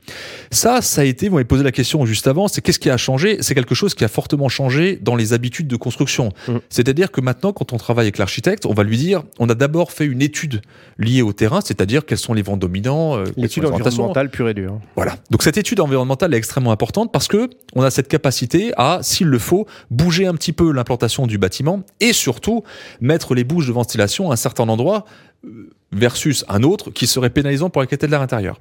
Ça, 0.50 0.82
ça 0.82 1.02
a 1.02 1.04
été, 1.04 1.28
vous 1.28 1.36
m'avez 1.36 1.44
posé 1.44 1.62
la 1.62 1.72
question 1.72 2.04
juste 2.04 2.26
avant, 2.26 2.48
c'est 2.48 2.60
qu'est-ce 2.60 2.78
qui 2.78 2.90
a 2.90 2.96
changé? 2.96 3.38
C'est 3.40 3.54
quelque 3.54 3.74
chose 3.74 3.94
qui 3.94 4.04
a 4.04 4.08
fortement 4.08 4.48
changé 4.48 4.98
dans 5.00 5.16
les 5.16 5.32
habitudes 5.32 5.68
de 5.68 5.76
construction. 5.76 6.30
Mm. 6.48 6.56
C'est-à-dire 6.68 7.10
que 7.10 7.20
maintenant, 7.20 7.52
quand 7.52 7.72
on 7.72 7.76
travaille 7.76 8.04
avec 8.04 8.18
l'architecte, 8.18 8.66
on 8.66 8.74
va 8.74 8.82
lui 8.82 8.98
dire, 8.98 9.22
on 9.38 9.48
a 9.48 9.54
d'abord 9.54 9.92
fait 9.92 10.04
une 10.04 10.20
étude 10.20 10.62
liée 10.98 11.22
au 11.22 11.32
terrain, 11.32 11.60
c'est-à-dire 11.60 12.04
quels 12.04 12.18
sont 12.18 12.34
les 12.34 12.42
vents 12.42 12.56
dominants, 12.56 13.16
euh, 13.16 13.24
L'étude 13.36 13.64
environnementale 13.64 14.30
pure 14.30 14.48
et 14.48 14.54
dure. 14.54 14.80
Voilà. 14.96 15.16
Donc 15.30 15.42
cette 15.42 15.56
étude 15.56 15.80
environnementale 15.80 16.34
est 16.34 16.38
extrêmement 16.38 16.72
importante 16.72 17.12
parce 17.12 17.28
que 17.28 17.48
on 17.74 17.82
a 17.82 17.90
cette 17.90 18.08
capacité 18.08 18.72
à, 18.76 18.98
s'il 19.02 19.28
le 19.28 19.38
faut, 19.38 19.66
bouger 19.90 20.26
un 20.26 20.34
petit 20.34 20.52
peu 20.52 20.72
l'implantation 20.72 21.21
du 21.26 21.38
bâtiment 21.38 21.82
et 22.00 22.12
surtout 22.12 22.62
mettre 23.00 23.34
les 23.34 23.44
bouches 23.44 23.66
de 23.66 23.72
ventilation 23.72 24.30
à 24.30 24.34
un 24.34 24.36
certain 24.36 24.68
endroit 24.68 25.04
euh, 25.44 25.70
versus 25.92 26.44
un 26.48 26.62
autre 26.62 26.90
qui 26.90 27.06
serait 27.06 27.28
pénalisant 27.28 27.68
pour 27.68 27.82
la 27.82 27.86
qualité 27.86 28.06
de 28.06 28.12
l'air 28.12 28.22
intérieur. 28.22 28.60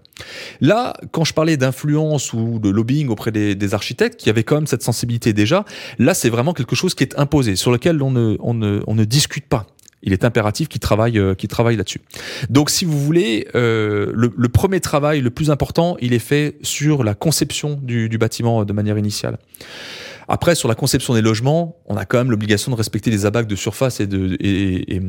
Là, 0.60 0.94
quand 1.12 1.24
je 1.24 1.34
parlais 1.34 1.56
d'influence 1.56 2.34
ou 2.34 2.60
de 2.60 2.70
lobbying 2.70 3.08
auprès 3.08 3.32
des, 3.32 3.74
architectes 3.74 4.20
qui 4.20 4.30
avaient 4.30 4.44
quand 4.44 4.56
même 4.56 4.68
cette 4.68 4.84
sensibilité 4.84 5.32
déjà, 5.32 5.64
là 5.98 6.14
c'est 6.14 6.30
vraiment 6.30 6.54
quelque 6.54 6.76
chose 6.76 6.94
qui 6.94 7.04
est 7.04 7.18
imposé, 7.18 7.56
sur 7.56 7.72
lequel 7.72 8.02
on 8.02 8.12
ne, 8.12 9.06
discute 9.06 9.46
pas. 9.46 9.66
Il 10.04 10.12
est 10.12 10.26
impératif 10.26 10.68
qu'ils 10.68 10.82
travaillent, 10.82 11.20
euh, 11.20 11.36
là-dessus. 11.38 12.02
Donc, 12.50 12.70
si 12.70 12.84
vous 12.86 13.00
voulez, 13.00 13.48
euh, 13.56 14.12
le, 14.14 14.50
premier 14.50 14.82
travail, 14.82 15.22
le 15.22 15.30
plus 15.30 15.52
important, 15.52 15.96
il 16.02 16.14
est 16.14 16.20
fait 16.20 16.58
sur 16.64 17.04
la 17.04 17.14
conception 17.14 17.80
du 17.82 18.18
bâtiment 18.18 18.66
de 18.66 18.74
manière 18.74 18.98
initiale. 18.98 19.38
Après, 20.28 20.56
sur 20.56 20.68
la 20.70 20.76
conception 20.76 21.14
des 21.14 21.22
logements, 21.22 21.76
on 21.88 21.98
a 21.98 22.06
quand 22.06 22.18
même 22.18 22.32
l'obligation 22.32 22.72
de 22.72 22.76
respecter 22.78 23.12
les 23.12 23.26
abacs 23.26 23.48
de 23.48 23.56
surface 23.56 24.00
et 24.00 24.08
de 24.08 24.38
et, 24.40 24.96
et- 24.96 25.02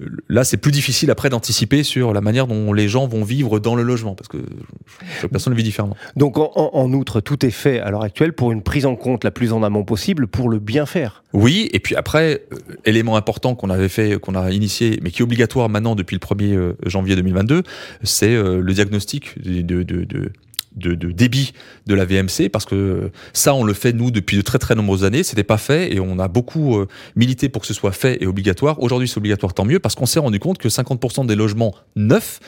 euh, 0.00 0.06
là, 0.28 0.44
c'est 0.44 0.58
plus 0.58 0.70
difficile 0.70 1.10
après 1.10 1.28
d'anticiper 1.28 1.82
sur 1.82 2.12
la 2.12 2.20
manière 2.20 2.46
dont 2.46 2.72
les 2.72 2.88
gens 2.88 3.08
vont 3.08 3.24
vivre 3.24 3.58
dans 3.58 3.74
le 3.74 3.82
logement 3.82 4.14
parce 4.14 4.28
que 4.28 4.38
chaque 5.20 5.30
personne 5.30 5.54
vit 5.54 5.64
différemment. 5.64 5.96
Donc 6.14 6.38
en, 6.38 6.52
en- 6.54 6.92
outre, 6.92 7.20
tout 7.20 7.44
est 7.44 7.50
fait 7.50 7.80
à 7.80 7.90
l'heure 7.90 8.04
actuelle 8.04 8.32
pour 8.32 8.52
une 8.52 8.62
prise 8.62 8.86
en 8.86 8.94
compte 8.94 9.24
la 9.24 9.32
plus 9.32 9.52
en 9.52 9.64
amont 9.64 9.82
possible 9.84 10.28
pour 10.28 10.50
le 10.50 10.60
bien 10.60 10.86
faire. 10.86 11.24
Oui, 11.32 11.68
et 11.72 11.80
puis 11.80 11.96
après, 11.96 12.44
euh, 12.52 12.56
élément 12.84 13.16
important 13.16 13.56
qu'on 13.56 13.70
avait 13.70 13.88
fait, 13.88 14.20
qu'on 14.20 14.36
a 14.36 14.52
initié, 14.52 15.00
mais 15.02 15.10
qui 15.10 15.20
est 15.22 15.24
obligatoire 15.24 15.68
maintenant 15.68 15.96
depuis 15.96 16.14
le 16.14 16.20
1er 16.20 16.54
euh, 16.54 16.76
janvier 16.86 17.16
2022, 17.16 17.64
c'est 18.04 18.34
euh, 18.34 18.60
le 18.60 18.72
diagnostic 18.72 19.42
de, 19.42 19.62
de, 19.62 19.82
de, 19.82 20.04
de- 20.04 20.32
de- 20.78 20.94
de 20.94 21.10
débit 21.12 21.52
de 21.86 21.94
la 21.94 22.04
VMC, 22.04 22.48
parce 22.50 22.64
que 22.64 23.10
ça, 23.32 23.54
on 23.54 23.64
le 23.64 23.72
fait 23.74 23.92
nous 23.92 24.10
depuis 24.10 24.36
de 24.36 24.42
très 24.42 24.58
très 24.58 24.74
nombreuses 24.74 25.04
années. 25.04 25.22
C'était 25.22 25.44
pas 25.44 25.58
fait 25.58 25.92
et 25.94 26.00
on 26.00 26.18
a 26.18 26.28
beaucoup 26.28 26.78
euh, 26.78 26.86
milité 27.16 27.48
pour 27.48 27.62
que 27.62 27.68
ce 27.68 27.74
soit 27.74 27.92
fait 27.92 28.22
et 28.22 28.26
obligatoire. 28.26 28.80
Aujourd'hui, 28.82 29.08
c'est 29.08 29.18
obligatoire, 29.18 29.54
tant 29.54 29.64
mieux, 29.64 29.78
parce 29.78 29.94
qu'on 29.94 30.06
s'est 30.06 30.18
rendu 30.20 30.38
compte 30.38 30.58
que 30.58 30.68
50% 30.68 31.26
des 31.26 31.34
logements 31.36 31.74
neufs 31.96 32.40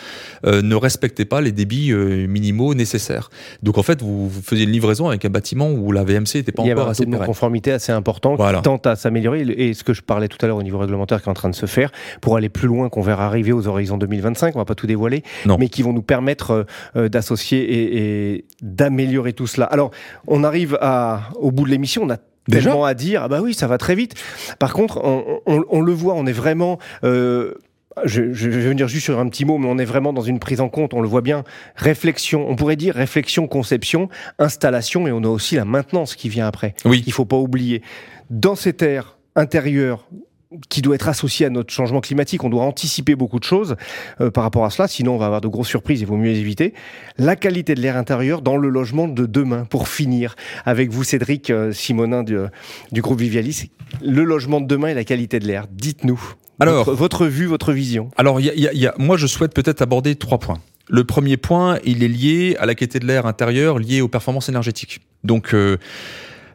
euh, 0.46 0.62
ne 0.62 0.74
respectaient 0.74 1.24
pas 1.24 1.40
les 1.40 1.52
débits 1.52 1.92
euh, 1.92 2.26
minimaux 2.26 2.74
nécessaires. 2.74 3.30
Donc 3.62 3.78
en 3.78 3.82
fait, 3.82 4.02
vous, 4.02 4.28
vous 4.28 4.42
faisiez 4.42 4.64
une 4.64 4.72
livraison 4.72 5.08
avec 5.08 5.24
un 5.24 5.30
bâtiment 5.30 5.70
où 5.70 5.92
la 5.92 6.04
VMC 6.04 6.34
n'était 6.36 6.52
pas 6.52 6.62
Il 6.62 6.68
y 6.68 6.70
avait 6.70 6.80
encore 6.80 6.88
un 6.88 6.92
assez 6.92 7.04
taux 7.04 7.10
de 7.10 7.16
conformité 7.24 7.72
assez 7.72 7.92
important 7.92 8.36
Voilà. 8.36 8.58
qui 8.58 8.62
tente 8.62 8.86
à 8.86 8.96
s'améliorer. 8.96 9.40
Et 9.42 9.74
ce 9.74 9.84
que 9.84 9.92
je 9.94 10.02
parlais 10.02 10.28
tout 10.28 10.38
à 10.42 10.46
l'heure 10.46 10.56
au 10.56 10.62
niveau 10.62 10.78
réglementaire 10.78 11.22
qui 11.22 11.28
est 11.28 11.30
en 11.30 11.34
train 11.34 11.50
de 11.50 11.54
se 11.54 11.66
faire 11.66 11.90
pour 12.20 12.36
aller 12.36 12.48
plus 12.48 12.68
loin, 12.68 12.88
qu'on 12.88 13.00
verra 13.02 13.26
arriver 13.26 13.52
aux 13.52 13.66
horizons 13.66 13.98
2025, 13.98 14.54
on 14.54 14.58
va 14.58 14.64
pas 14.64 14.74
tout 14.74 14.86
dévoiler, 14.86 15.22
Non. 15.46 15.56
mais 15.58 15.68
qui 15.68 15.82
vont 15.82 15.92
nous 15.92 16.02
permettre 16.02 16.66
d'associer 16.94 17.60
et, 17.62 17.96
et 17.96 18.19
d'améliorer 18.62 19.32
tout 19.32 19.46
cela. 19.46 19.66
Alors, 19.66 19.90
on 20.26 20.44
arrive 20.44 20.76
à, 20.80 21.30
au 21.36 21.50
bout 21.50 21.64
de 21.64 21.70
l'émission, 21.70 22.02
on 22.04 22.10
a 22.10 22.18
Déjà 22.48 22.70
tellement 22.70 22.84
à 22.84 22.94
dire, 22.94 23.22
ah 23.24 23.28
bah 23.28 23.40
oui, 23.42 23.54
ça 23.54 23.66
va 23.66 23.76
très 23.78 23.94
vite. 23.94 24.14
Par 24.58 24.72
contre, 24.72 24.98
on, 25.04 25.40
on- 25.46 25.64
on 25.68 25.80
le 25.82 25.92
voit, 25.92 26.14
on 26.14 26.26
est 26.26 26.32
vraiment... 26.32 26.78
euh, 27.04 27.54
je, 28.04 28.32
je 28.32 28.48
vais 28.48 28.60
venir 28.68 28.88
juste 28.88 29.04
sur 29.04 29.18
un 29.18 29.28
petit 29.28 29.44
mot, 29.44 29.58
mais 29.58 29.66
on 29.68 29.76
est 29.78 29.84
vraiment 29.84 30.12
dans 30.12 30.22
une 30.22 30.38
prise 30.38 30.60
en 30.60 30.68
compte, 30.68 30.94
on 30.94 31.00
le 31.02 31.08
voit 31.08 31.20
bien, 31.20 31.44
réflexion, 31.76 32.48
on 32.48 32.56
pourrait 32.56 32.76
dire 32.76 32.94
réflexion, 32.94 33.46
conception, 33.46 34.08
installation, 34.38 35.06
et 35.06 35.12
on 35.12 35.22
a 35.24 35.28
aussi 35.28 35.56
la 35.56 35.64
maintenance 35.64 36.14
qui 36.16 36.28
vient 36.28 36.46
après. 36.46 36.74
Oui. 36.84 37.02
Il 37.06 37.12
faut 37.12 37.26
pas 37.26 37.36
oublier. 37.36 37.82
Dans 38.30 38.54
cette 38.54 38.80
ère 38.82 39.18
intérieure 39.36 40.08
qui 40.68 40.82
doit 40.82 40.96
être 40.96 41.08
associée 41.08 41.46
à 41.46 41.50
notre 41.50 41.72
changement 41.72 42.00
climatique, 42.00 42.42
on 42.42 42.48
doit 42.50 42.64
anticiper 42.64 43.14
beaucoup 43.14 43.38
de 43.38 43.44
choses 43.44 43.76
euh, 44.20 44.30
par 44.30 44.42
rapport 44.44 44.64
à 44.64 44.70
cela, 44.70 44.88
sinon 44.88 45.14
on 45.14 45.18
va 45.18 45.26
avoir 45.26 45.40
de 45.40 45.48
grosses 45.48 45.68
surprises, 45.68 46.00
il 46.00 46.06
vaut 46.06 46.16
mieux 46.16 46.30
les 46.32 46.38
éviter. 46.40 46.74
La 47.18 47.36
qualité 47.36 47.74
de 47.74 47.80
l'air 47.80 47.96
intérieur 47.96 48.42
dans 48.42 48.56
le 48.56 48.68
logement 48.68 49.06
de 49.06 49.26
demain, 49.26 49.64
pour 49.64 49.86
finir, 49.88 50.34
avec 50.64 50.90
vous 50.90 51.04
Cédric 51.04 51.50
euh, 51.50 51.72
Simonin 51.72 52.22
du, 52.24 52.36
du 52.90 53.00
groupe 53.00 53.20
Vivialis, 53.20 53.70
le 54.02 54.24
logement 54.24 54.60
de 54.60 54.66
demain 54.66 54.88
et 54.88 54.94
la 54.94 55.04
qualité 55.04 55.38
de 55.38 55.46
l'air, 55.46 55.66
dites-nous. 55.70 56.20
Alors- 56.58 56.84
votre, 56.84 56.96
votre 56.98 57.26
vue, 57.26 57.46
votre 57.46 57.72
vision. 57.72 58.10
Alors, 58.16 58.40
y 58.40 58.50
a- 58.50 58.54
y 58.54 58.66
a- 58.66 58.72
y 58.72 58.86
a- 58.86 58.94
moi, 58.98 59.16
je 59.16 59.26
souhaite 59.26 59.54
peut-être 59.54 59.82
aborder 59.82 60.16
trois 60.16 60.38
points. 60.38 60.58
Le 60.88 61.04
premier 61.04 61.36
point, 61.36 61.78
il 61.84 62.02
est 62.02 62.08
lié 62.08 62.56
à 62.58 62.66
la 62.66 62.74
qualité 62.74 62.98
de 62.98 63.06
l'air 63.06 63.24
intérieur, 63.24 63.78
lié 63.78 64.00
aux 64.00 64.08
performances 64.08 64.48
énergétiques. 64.48 65.00
Donc, 65.22 65.54
euh, 65.54 65.76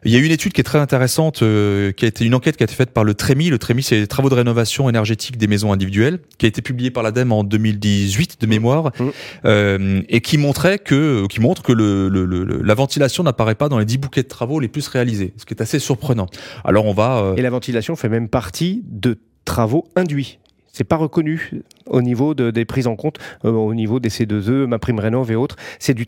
il 0.06 0.12
y 0.12 0.16
a 0.16 0.20
une 0.20 0.32
étude 0.32 0.52
qui 0.52 0.60
est 0.60 0.64
très 0.64 0.78
intéressante, 0.78 1.42
euh, 1.42 1.92
qui 1.92 2.04
a 2.04 2.08
été 2.08 2.24
une 2.24 2.34
enquête 2.34 2.56
qui 2.56 2.62
a 2.62 2.64
été 2.64 2.74
faite 2.74 2.90
par 2.92 3.04
le 3.04 3.14
TREMI. 3.14 3.50
Le 3.50 3.58
TREMI, 3.58 3.82
c'est 3.82 3.98
les 4.00 4.06
travaux 4.06 4.28
de 4.30 4.34
rénovation 4.34 4.88
énergétique 4.88 5.36
des 5.36 5.46
maisons 5.46 5.72
individuelles, 5.72 6.20
qui 6.38 6.46
a 6.46 6.48
été 6.48 6.62
publiée 6.62 6.90
par 6.90 7.02
l'ADEME 7.02 7.32
en 7.32 7.44
2018 7.44 8.40
de 8.40 8.46
mémoire, 8.46 8.92
Mmh. 8.98 9.04
euh, 9.44 10.02
et 10.08 10.20
qui 10.20 10.38
montrait 10.38 10.78
que, 10.78 11.26
qui 11.28 11.40
montre 11.40 11.62
que 11.62 11.72
le, 11.72 12.08
le- 12.08 12.24
le- 12.24 12.44
le- 12.44 12.62
la 12.62 12.74
ventilation 12.74 13.22
n'apparaît 13.22 13.54
pas 13.56 13.68
dans 13.68 13.78
les 13.78 13.84
10 13.84 13.98
bouquets 13.98 14.22
de 14.22 14.28
travaux 14.28 14.60
les 14.60 14.68
plus 14.68 14.86
réalisés, 14.88 15.34
ce 15.36 15.44
qui 15.44 15.54
est 15.54 15.60
assez 15.62 15.78
surprenant. 15.78 16.26
Alors, 16.64 16.86
on 16.86 16.92
va 16.94 17.18
euh, 17.18 17.34
Et 17.36 17.42
la 17.42 17.50
ventilation 17.50 17.96
fait 17.96 18.08
même 18.08 18.28
partie 18.28 18.82
de 18.88 19.18
travaux 19.44 19.88
induits. 19.96 20.38
C'est 20.76 20.84
pas 20.84 20.96
reconnu 20.96 21.52
au 21.86 22.02
niveau 22.02 22.34
de- 22.34 22.50
des 22.50 22.66
prises 22.66 22.86
en 22.86 22.96
compte, 22.96 23.16
euh, 23.46 23.50
au 23.50 23.72
niveau 23.72 23.98
des 23.98 24.10
C2E, 24.10 24.66
ma 24.66 24.78
prime 24.78 24.98
rénov 24.98 25.30
et 25.30 25.34
autres. 25.34 25.56
C'est 25.78 25.94
des 25.94 26.04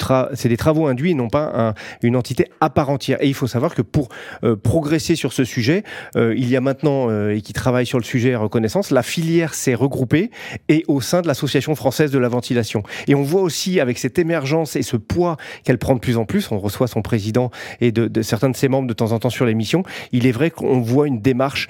travaux 0.59 0.87
induits, 0.89 1.13
et 1.13 1.15
non 1.15 1.31
pas 1.31 1.51
un- 1.55 1.75
une 2.03 2.17
entité 2.17 2.49
à 2.61 2.69
part 2.69 2.91
entière. 2.91 3.17
Et 3.23 3.29
il 3.29 3.33
faut 3.35 3.47
savoir 3.47 3.75
que 3.75 3.81
pour 3.81 4.11
euh, 4.45 4.57
progresser 4.57 5.17
sur 5.17 5.33
ce 5.33 5.45
sujet, 5.45 5.85
euh, 6.17 6.35
il 6.37 6.51
y 6.51 6.57
a 6.57 6.61
maintenant 6.61 7.09
et 7.31 7.41
qui 7.41 7.55
travaille 7.55 7.87
sur 7.87 7.97
le 7.99 8.05
sujet 8.05 8.37
reconnaissance, 8.37 8.91
la 8.91 9.03
filière 9.03 9.55
s'est 9.55 9.75
regroupée 9.75 10.31
et 10.69 10.85
au 10.87 11.01
sein 11.01 11.23
de 11.23 11.29
l'association 11.29 11.75
française 11.75 12.11
de 12.11 12.19
la 12.19 12.29
ventilation. 12.29 12.83
Et 13.07 13.15
on 13.15 13.23
voit 13.23 13.41
aussi 13.41 13.81
avec 13.81 13.97
cette 13.97 14.19
émergence 14.19 14.77
et 14.77 14.83
ce 14.83 14.99
poids 14.99 15.39
qu'elle 15.65 15.79
prend 15.79 15.95
de 15.95 16.01
plus 16.01 16.19
en 16.19 16.27
plus, 16.27 16.53
on 16.53 16.59
reçoit 16.59 16.89
son 16.89 17.01
président 17.01 17.51
et 17.81 17.91
de, 17.91 18.07
de 18.07 18.21
certains 18.21 18.51
de 18.51 18.57
ses 18.57 18.69
membres 18.69 18.87
de 18.89 18.93
temps 18.93 19.13
en 19.13 19.19
temps 19.19 19.31
sur 19.31 19.47
l'émission. 19.47 19.83
Il 20.13 20.27
est 20.27 20.33
vrai 20.33 20.51
qu'on 20.51 20.81
voit 20.81 21.07
une 21.07 21.23
démarche 21.23 21.69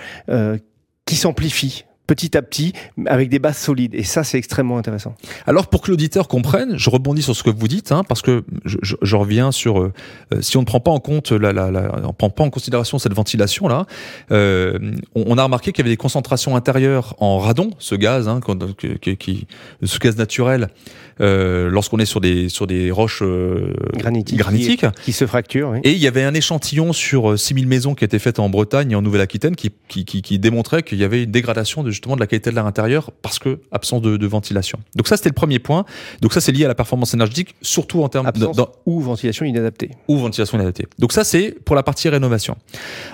qui 1.07 1.15
s'amplifie 1.17 1.85
petit 2.09 2.37
à 2.37 2.43
petit, 2.43 2.73
avec 3.07 3.29
des 3.29 3.39
bases 3.39 3.59
solides. 3.59 3.95
Et 3.95 4.03
ça, 4.03 4.25
c'est 4.25 4.39
extrêmement 4.39 4.79
intéressant. 4.79 5.15
Alors, 5.47 5.69
pour 5.69 5.83
que 5.83 5.91
l'auditeur 5.93 6.27
comprenne, 6.27 6.77
je 6.77 6.91
rebondis 6.91 7.23
sur 7.23 7.37
ce 7.37 7.45
que 7.45 7.51
vous 7.51 7.69
dites, 7.69 7.93
hein, 7.93 8.03
parce 8.09 8.23
que 8.23 8.45
je, 8.65 8.79
je, 8.83 8.97
je 9.01 9.15
reviens 9.15 9.53
sur 9.53 9.79
euh, 9.79 9.93
euh, 10.35 10.41
si 10.41 10.57
on 10.57 10.61
ne 10.61 10.67
prend 10.67 10.81
pas 10.81 10.91
en 10.91 11.01
compte 11.01 11.31
la, 11.31 11.53
la, 11.53 11.71
la, 11.71 12.01
on 12.05 12.13
prend 12.15 12.31
pas 12.31 12.45
en 12.45 12.51
considération 12.51 12.99
cette 12.99 13.13
ventilation 13.13 13.69
là, 13.69 13.87
euh, 14.33 14.79
on, 15.15 15.25
on, 15.27 15.39
a 15.39 15.43
remarqué 15.45 15.73
qu'il 15.73 15.85
y 15.85 15.87
avait 15.87 15.93
des 15.93 15.99
concentrations 15.99 16.57
intérieures 16.57 17.15
en 17.19 17.39
radon, 17.39 17.71
ce 17.79 17.95
gaz, 17.95 18.27
hein, 18.27 18.41
qui, 19.01 19.17
qui, 19.17 19.47
ce 19.83 19.99
gaz 19.99 20.17
naturel, 20.17 20.69
euh, 21.21 21.69
lorsqu'on 21.69 21.99
est 21.99 22.07
sur 22.07 22.21
des 22.21 22.49
sur 22.49 22.67
des 22.67 22.91
roches 22.91 23.23
euh, 23.23 23.75
granitiques, 23.95 24.39
granitiques 24.39 24.87
qui, 24.87 25.03
qui, 25.07 25.13
se 25.13 25.27
fracturent. 25.27 25.71
Oui. 25.71 25.81
Et 25.85 25.93
il 25.93 25.99
y 25.99 26.07
avait 26.07 26.23
un 26.23 26.35
échantillon 26.35 26.93
sur 26.93 27.39
6000 27.39 27.67
maisons 27.67 27.95
qui 27.95 28.05
a 28.05 28.07
été 28.07 28.19
fait 28.19 28.39
en 28.39 28.49
Bretagne 28.49 28.93
et 28.93 28.95
en 28.95 29.03
Nouvelle-Aquitaine 29.03 29.57
qui, 29.57 29.73
qui, 29.89 30.05
qui, 30.05 30.23
qui 30.23 30.39
démontrait 30.39 30.83
qu'il 30.83 30.99
y 30.99 31.05
avait 31.05 31.25
une 31.25 31.31
dégradation 31.31 31.83
de, 31.83 31.91
justement 31.99 32.15
de 32.15 32.21
la 32.21 32.29
qualité 32.29 32.51
de 32.51 32.55
l'air 32.55 32.67
intérieur 32.67 33.11
parce 33.23 33.39
que 33.41 33.61
absence 33.73 34.03
de, 34.03 34.17
de 34.17 34.27
ventilation. 34.27 34.79
Donc 34.95 35.09
ça 35.09 35.17
c'était 35.17 35.31
le 35.31 35.35
premier 35.35 35.59
point. 35.59 35.85
Donc 36.21 36.33
ça 36.33 36.41
c'est 36.41 36.53
lié 36.53 36.65
à 36.65 36.69
la 36.69 36.77
performance 36.77 37.13
énergétique, 37.13 37.57
surtout 37.61 38.03
en 38.05 38.09
termes 38.09 38.27
absence 38.27 38.57
de, 38.57 38.63
ou 38.87 39.01
ventilation 39.01 39.45
inadaptée. 39.45 39.91
Ou 40.07 40.17
ventilation 40.17 40.57
inadaptée. 40.59 40.87
Donc 40.99 41.13
ça 41.13 41.25
c'est 41.25 41.57
pour 41.65 41.75
la 41.75 41.83
partie 41.83 42.09
rénovation. 42.09 42.57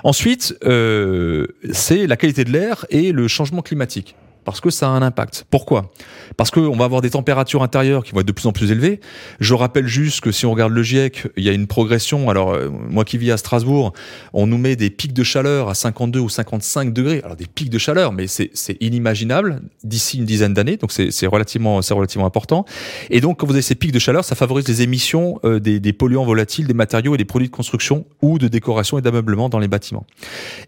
Ensuite 0.05 0.55
euh, 0.65 1.47
c'est 1.73 2.07
la 2.07 2.17
qualité 2.17 2.45
de 2.45 2.51
l'air 2.51 2.85
et 2.91 3.13
le 3.13 3.27
changement 3.27 3.63
climatique 3.63 4.17
parce 4.45 4.61
que 4.61 4.71
ça 4.71 4.87
a 4.87 4.91
un 4.91 5.03
impact. 5.03 5.47
Pourquoi? 5.51 5.93
Parce 6.37 6.51
qu'on 6.51 6.77
va 6.77 6.85
avoir 6.85 7.01
des 7.01 7.11
températures 7.11 7.63
intérieures 7.63 8.05
qui 8.05 8.13
vont 8.13 8.21
être 8.21 8.27
de 8.27 8.33
plus 8.33 8.47
en 8.47 8.53
plus 8.53 8.71
élevées. 8.71 9.01
Je 9.41 9.55
rappelle 9.55 9.87
juste 9.87 10.21
que 10.21 10.33
si 10.33 10.47
on 10.47 10.53
regarde 10.53 10.73
le 10.73 10.83
GIEC, 10.83 11.29
il 11.37 11.45
y 11.45 11.49
a 11.49 11.53
une 11.53 11.67
progression. 11.67 12.29
Alors, 12.31 12.53
euh, 12.53 12.69
moi 12.71 13.05
qui 13.05 13.19
vis 13.19 13.31
à 13.31 13.37
Strasbourg, 13.37 13.93
on 14.33 14.47
nous 14.47 14.59
met 14.59 14.77
des 14.77 14.91
pics 14.91 15.13
de 15.13 15.23
chaleur 15.23 15.69
à 15.69 15.75
52 15.75 16.21
ou 16.21 16.29
55 16.29 16.93
degrés. 16.93 17.21
Alors, 17.25 17.37
des 17.37 17.47
pics 17.47 17.71
de 17.71 17.79
chaleur, 17.79 18.13
mais 18.13 18.27
c'est 18.27 18.51
inimaginable 18.81 19.63
d'ici 19.83 20.19
une 20.19 20.25
dizaine 20.25 20.55
d'années. 20.55 20.77
Donc, 20.77 20.93
c'est 20.93 21.27
relativement, 21.27 21.81
important. 22.25 22.65
Et 23.11 23.21
donc, 23.21 23.41
quand 23.41 23.47
vous 23.47 23.55
avez 23.55 23.63
ces 23.63 23.75
pics 23.75 23.93
de 23.93 23.99
chaleur, 23.99 24.25
ça 24.25 24.35
favorise 24.35 24.69
les 24.69 24.83
émissions 24.83 25.41
euh, 25.45 25.59
des, 25.59 25.93
polluants 25.93 26.25
volatiles, 26.25 26.67
des 26.67 26.75
matériaux 26.75 27.15
et 27.15 27.19
des 27.19 27.25
produits 27.25 27.49
de 27.49 27.55
construction 27.55 28.07
ou 28.23 28.39
de 28.39 28.49
décoration 28.49 28.99
et 28.99 29.03
d'ameublement 29.03 29.49
dans 29.49 29.59
les 29.59 29.69
bâtiments. 29.69 30.07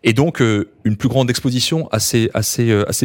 Et 0.05 0.13
donc, 0.13 0.41
euh, 0.41 0.71
une 0.85 0.97
plus 0.97 1.09
grande 1.09 1.31
exposition 1.31 1.89
à 1.91 1.99
ces 2.01 2.29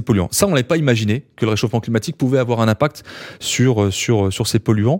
polluants. 0.05 0.29
Ça, 0.31 0.47
on 0.47 0.53
pas 0.67 0.77
imaginé 0.77 1.23
que 1.35 1.45
le 1.45 1.51
réchauffement 1.51 1.79
climatique 1.79 2.17
pouvait 2.17 2.39
avoir 2.39 2.61
un 2.61 2.67
impact 2.67 3.03
sur 3.39 3.91
sur 3.93 4.31
sur 4.31 4.47
ces 4.47 4.59
polluants. 4.59 4.99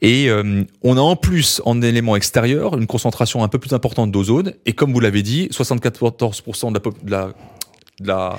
Et 0.00 0.28
euh, 0.28 0.64
on 0.82 0.96
a 0.96 1.00
en 1.00 1.16
plus 1.16 1.60
en 1.64 1.80
élément 1.82 2.16
extérieur 2.16 2.76
une 2.76 2.86
concentration 2.86 3.42
un 3.42 3.48
peu 3.48 3.58
plus 3.58 3.72
importante 3.72 4.10
d'ozone. 4.10 4.54
Et 4.66 4.72
comme 4.72 4.92
vous 4.92 5.00
l'avez 5.00 5.22
dit 5.22 5.48
74% 5.52 6.72
de 6.72 6.78
la, 6.78 6.92
de 7.02 7.10
la 7.10 7.34
de 8.00 8.06
la 8.06 8.38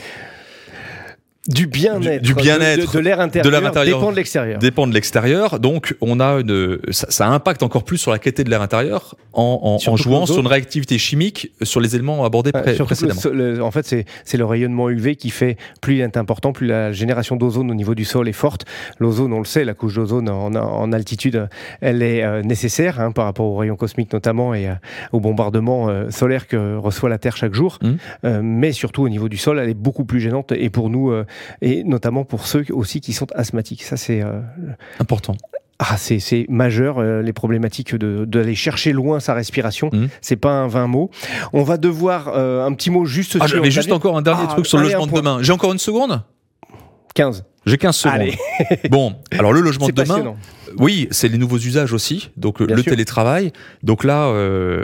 du 1.47 1.65
bien-être, 1.65 2.21
du, 2.21 2.35
bien-être, 2.35 2.91
de, 2.91 2.97
de 2.97 3.03
l'air 3.03 3.19
intérieur, 3.19 3.65
intérieur, 3.65 3.99
dépend 3.99 4.11
de 4.11 4.15
l'extérieur. 4.15 4.59
Dépend 4.59 4.87
de 4.87 4.93
l'extérieur. 4.93 5.59
Donc, 5.59 5.95
on 5.99 6.19
a 6.19 6.39
une, 6.39 6.77
ça, 6.91 7.09
ça, 7.09 7.27
impacte 7.27 7.63
encore 7.63 7.83
plus 7.83 7.97
sur 7.97 8.11
la 8.11 8.19
qualité 8.19 8.43
de 8.43 8.49
l'air 8.51 8.61
intérieur 8.61 9.15
en, 9.33 9.79
en, 9.83 9.91
en 9.91 9.97
jouant 9.97 10.27
sur 10.27 10.39
une 10.39 10.47
réactivité 10.47 10.99
chimique 10.99 11.51
sur 11.63 11.79
les 11.79 11.95
éléments 11.95 12.25
abordés 12.25 12.51
pré 12.51 12.75
précédemment. 12.75 13.21
Le, 13.25 13.55
le, 13.55 13.63
en 13.63 13.71
fait, 13.71 13.87
c'est, 13.87 14.05
c'est 14.23 14.37
le 14.37 14.45
rayonnement 14.45 14.89
UV 14.89 15.15
qui 15.15 15.31
fait 15.31 15.57
plus 15.81 15.95
il 15.95 16.01
est 16.01 16.15
important, 16.15 16.53
plus 16.53 16.67
la 16.67 16.91
génération 16.91 17.35
d'ozone 17.37 17.71
au 17.71 17.73
niveau 17.73 17.95
du 17.95 18.05
sol 18.05 18.29
est 18.29 18.33
forte. 18.33 18.65
L'ozone, 18.99 19.33
on 19.33 19.39
le 19.39 19.45
sait, 19.45 19.65
la 19.65 19.73
couche 19.73 19.95
d'ozone 19.95 20.29
en, 20.29 20.53
en 20.53 20.91
altitude, 20.91 21.47
elle 21.81 22.03
est 22.03 22.23
euh, 22.23 22.43
nécessaire 22.43 22.99
hein, 22.99 23.11
par 23.11 23.25
rapport 23.25 23.47
aux 23.47 23.57
rayons 23.57 23.75
cosmiques 23.75 24.13
notamment 24.13 24.53
et 24.53 24.67
euh, 24.67 24.73
au 25.11 25.19
bombardement 25.19 25.89
euh, 25.89 26.11
solaire 26.11 26.47
que 26.47 26.75
reçoit 26.75 27.09
la 27.09 27.17
Terre 27.17 27.35
chaque 27.35 27.53
jour. 27.53 27.79
Mmh. 27.81 28.41
mais 28.41 28.73
surtout 28.73 29.03
au 29.03 29.09
niveau 29.09 29.29
du 29.29 29.37
sol, 29.37 29.57
elle 29.57 29.69
est 29.69 29.73
beaucoup 29.73 30.05
plus 30.05 30.19
gênante 30.19 30.51
et 30.51 30.69
pour 30.69 30.89
nous 30.89 31.11
et 31.61 31.83
notamment 31.83 32.23
pour 32.23 32.47
ceux 32.47 32.65
aussi 32.71 33.01
qui 33.01 33.13
sont 33.13 33.27
asthmatiques. 33.33 33.83
Ça, 33.83 33.97
c'est 33.97 34.21
euh, 34.21 34.41
important. 34.99 35.35
Ah, 35.83 35.97
c'est 35.97 36.45
majeur 36.47 36.99
euh, 36.99 37.23
les 37.23 37.33
problématiques 37.33 37.95
de 37.95 38.23
d'aller 38.25 38.53
chercher 38.53 38.93
loin 38.93 39.19
sa 39.19 39.33
respiration. 39.33 39.89
Mmh. 39.91 40.07
C'est 40.21 40.35
pas 40.35 40.51
un 40.51 40.67
vain 40.67 40.85
mot. 40.85 41.09
On 41.53 41.63
va 41.63 41.77
devoir 41.77 42.27
euh, 42.27 42.63
un 42.63 42.73
petit 42.73 42.91
mot 42.91 43.05
juste. 43.05 43.37
Ah, 43.39 43.47
j'avais 43.47 43.71
juste 43.71 43.91
encore 43.91 44.15
un 44.15 44.21
dernier 44.21 44.43
ah, 44.45 44.51
truc 44.51 44.67
sur 44.67 44.77
le 44.77 44.83
logement 44.83 45.07
de 45.07 45.11
demain. 45.11 45.39
J'ai 45.41 45.51
encore 45.51 45.71
une 45.71 45.79
seconde? 45.79 46.21
15. 47.15 47.45
J'ai 47.65 47.77
15 47.77 47.95
secondes. 47.95 48.15
Allez. 48.15 48.37
bon, 48.89 49.15
alors 49.31 49.53
le 49.53 49.61
logement 49.61 49.87
de 49.87 49.91
demain. 49.91 50.35
Oui, 50.77 51.07
c'est 51.11 51.27
les 51.27 51.37
nouveaux 51.37 51.57
usages 51.57 51.93
aussi. 51.93 52.29
Donc 52.37 52.61
Bien 52.63 52.75
le 52.75 52.81
sûr. 52.81 52.91
télétravail. 52.91 53.51
Donc 53.83 54.03
là, 54.03 54.27
euh, 54.27 54.83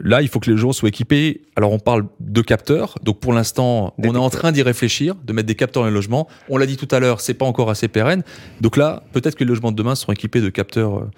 là, 0.00 0.22
il 0.22 0.28
faut 0.28 0.40
que 0.40 0.50
les 0.50 0.56
gens 0.56 0.72
soient 0.72 0.88
équipés. 0.88 1.42
Alors 1.56 1.72
on 1.72 1.78
parle 1.78 2.04
de 2.20 2.42
capteurs. 2.42 2.98
Donc 3.02 3.20
pour 3.20 3.32
l'instant, 3.32 3.94
on 3.98 4.14
est 4.14 4.18
en 4.18 4.30
train 4.30 4.52
d'y 4.52 4.62
réfléchir, 4.62 5.14
de 5.24 5.32
mettre 5.32 5.46
des 5.46 5.54
capteurs 5.54 5.84
dans 5.84 5.88
les 5.88 5.94
logements. 5.94 6.28
On 6.48 6.56
l'a 6.58 6.66
dit 6.66 6.76
tout 6.76 6.88
à 6.90 7.00
l'heure, 7.00 7.20
c'est 7.20 7.34
pas 7.34 7.46
encore 7.46 7.70
assez 7.70 7.88
pérenne. 7.88 8.22
Donc 8.60 8.76
là, 8.76 9.02
peut-être 9.12 9.36
que 9.36 9.44
les 9.44 9.48
logements 9.48 9.72
de 9.72 9.76
demain 9.76 9.94
seront 9.94 10.12
équipés 10.12 10.40
de 10.40 10.50
capteurs. 10.50 10.98
Euh, 10.98 11.10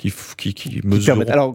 qui, 0.00 0.54
qui, 0.54 0.54
qui. 0.54 0.80
Alors. 1.28 1.52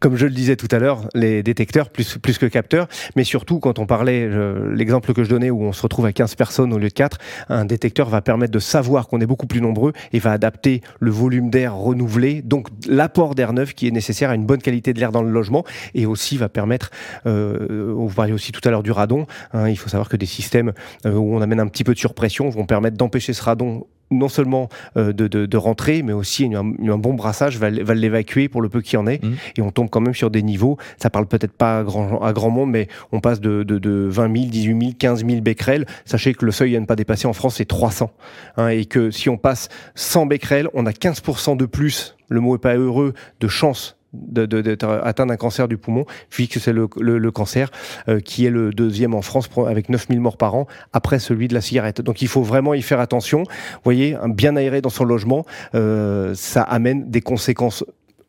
Comme 0.00 0.16
je 0.16 0.26
le 0.26 0.32
disais 0.32 0.56
tout 0.56 0.68
à 0.70 0.78
l'heure, 0.78 1.08
les 1.14 1.42
détecteurs 1.42 1.90
plus, 1.90 2.18
plus 2.18 2.38
que 2.38 2.46
capteurs, 2.46 2.88
mais 3.16 3.24
surtout 3.24 3.58
quand 3.58 3.78
on 3.78 3.86
parlait, 3.86 4.28
l'exemple 4.72 5.12
que 5.12 5.24
je 5.24 5.30
donnais 5.30 5.50
où 5.50 5.62
on 5.62 5.72
se 5.72 5.82
retrouve 5.82 6.06
à 6.06 6.12
15 6.12 6.34
personnes 6.34 6.72
au 6.72 6.78
lieu 6.78 6.88
de 6.88 6.94
4, 6.94 7.18
un 7.48 7.64
détecteur 7.64 8.08
va 8.08 8.22
permettre 8.22 8.52
de 8.52 8.58
savoir 8.58 9.08
qu'on 9.08 9.20
est 9.20 9.26
beaucoup 9.26 9.46
plus 9.46 9.60
nombreux 9.60 9.92
et 10.12 10.18
va 10.18 10.32
adapter 10.32 10.82
le 11.00 11.10
volume 11.10 11.50
d'air 11.50 11.74
renouvelé, 11.74 12.42
donc 12.42 12.68
l'apport 12.86 13.34
d'air 13.34 13.52
neuf 13.52 13.74
qui 13.74 13.88
est 13.88 13.90
nécessaire 13.90 14.30
à 14.30 14.34
une 14.34 14.46
bonne 14.46 14.62
qualité 14.62 14.92
de 14.92 15.00
l'air 15.00 15.12
dans 15.12 15.22
le 15.22 15.30
logement 15.30 15.64
et 15.94 16.06
aussi 16.06 16.36
va 16.36 16.48
permettre, 16.48 16.90
euh, 17.26 17.94
on 17.96 18.08
parlait 18.08 18.32
aussi 18.32 18.52
tout 18.52 18.60
à 18.64 18.70
l'heure 18.70 18.82
du 18.82 18.92
radon, 18.92 19.26
hein, 19.52 19.68
il 19.68 19.76
faut 19.76 19.88
savoir 19.88 20.08
que 20.08 20.16
des 20.16 20.26
systèmes 20.26 20.72
euh, 21.06 21.14
où 21.14 21.34
on 21.34 21.40
amène 21.40 21.60
un 21.60 21.66
petit 21.66 21.84
peu 21.84 21.94
de 21.94 21.98
surpression 21.98 22.48
vont 22.50 22.66
permettre 22.66 22.96
d'empêcher 22.96 23.32
ce 23.32 23.42
radon 23.42 23.86
non 24.12 24.28
seulement 24.28 24.68
euh, 24.96 25.12
de, 25.12 25.28
de, 25.28 25.46
de, 25.46 25.56
rentrer, 25.56 26.02
mais 26.02 26.12
aussi 26.12 26.44
un, 26.54 26.72
un 26.88 26.98
bon 26.98 27.14
brassage 27.14 27.58
va, 27.58 27.70
va 27.70 27.94
l'évacuer 27.94 28.48
pour 28.48 28.62
le 28.62 28.68
peu 28.68 28.80
qu'il 28.80 28.94
y 28.94 28.96
en 28.96 29.06
ait. 29.06 29.20
Mmh. 29.22 29.32
Et 29.58 29.62
on 29.62 29.70
tombe 29.70 29.90
quand 29.90 30.00
même 30.00 30.14
sur 30.14 30.30
des 30.30 30.42
niveaux, 30.42 30.76
ça 30.96 31.10
parle 31.10 31.26
peut-être 31.26 31.52
pas 31.52 31.80
à 31.80 31.82
grand, 31.84 32.20
à 32.22 32.32
grand 32.32 32.50
monde, 32.50 32.70
mais 32.70 32.88
on 33.12 33.20
passe 33.20 33.40
de, 33.40 33.62
de, 33.62 33.78
de 33.78 34.08
20 34.10 34.36
000, 34.36 34.46
18 34.50 34.80
000, 34.80 34.92
15 34.98 35.26
000 35.26 35.40
becquerels. 35.40 35.86
Sachez 36.04 36.34
que 36.34 36.44
le 36.44 36.52
seuil 36.52 36.76
à 36.76 36.80
ne 36.80 36.86
pas 36.86 36.96
dépasser 36.96 37.26
en 37.26 37.32
France, 37.32 37.56
c'est 37.56 37.64
300. 37.64 38.10
Hein, 38.56 38.68
et 38.68 38.84
que 38.84 39.10
si 39.10 39.28
on 39.28 39.36
passe 39.36 39.68
100 39.94 40.26
becquerels, 40.26 40.68
on 40.74 40.86
a 40.86 40.90
15% 40.90 41.56
de 41.56 41.66
plus, 41.66 42.16
le 42.28 42.40
mot 42.40 42.56
est 42.56 42.58
pas 42.58 42.76
heureux, 42.76 43.14
de 43.40 43.48
chance 43.48 43.96
d'être 44.12 44.86
atteint 45.02 45.26
d'un 45.26 45.36
cancer 45.36 45.68
du 45.68 45.78
poumon, 45.78 46.04
puisque 46.28 46.60
c'est 46.60 46.72
le, 46.72 46.88
le, 47.00 47.30
cancer 47.30 47.70
euh, 48.08 48.20
qui 48.20 48.46
est 48.46 48.50
le 48.50 48.70
deuxième 48.70 49.14
en 49.14 49.22
France 49.22 49.48
avec 49.66 49.88
9000 49.88 50.20
morts 50.20 50.36
par 50.36 50.54
an 50.54 50.66
après 50.92 51.18
celui 51.18 51.48
de 51.48 51.54
la 51.54 51.60
cigarette. 51.60 52.00
Donc 52.00 52.22
il 52.22 52.28
faut 52.28 52.42
vraiment 52.42 52.74
y 52.74 52.82
faire 52.82 53.00
attention. 53.00 53.44
Vous 53.44 53.80
voyez, 53.84 54.16
bien 54.28 54.56
aéré 54.56 54.80
dans 54.80 54.90
son 54.90 55.04
logement, 55.04 55.44
euh, 55.74 56.34
ça 56.34 56.62
amène 56.62 57.10
des 57.10 57.20
conséquences 57.20 57.84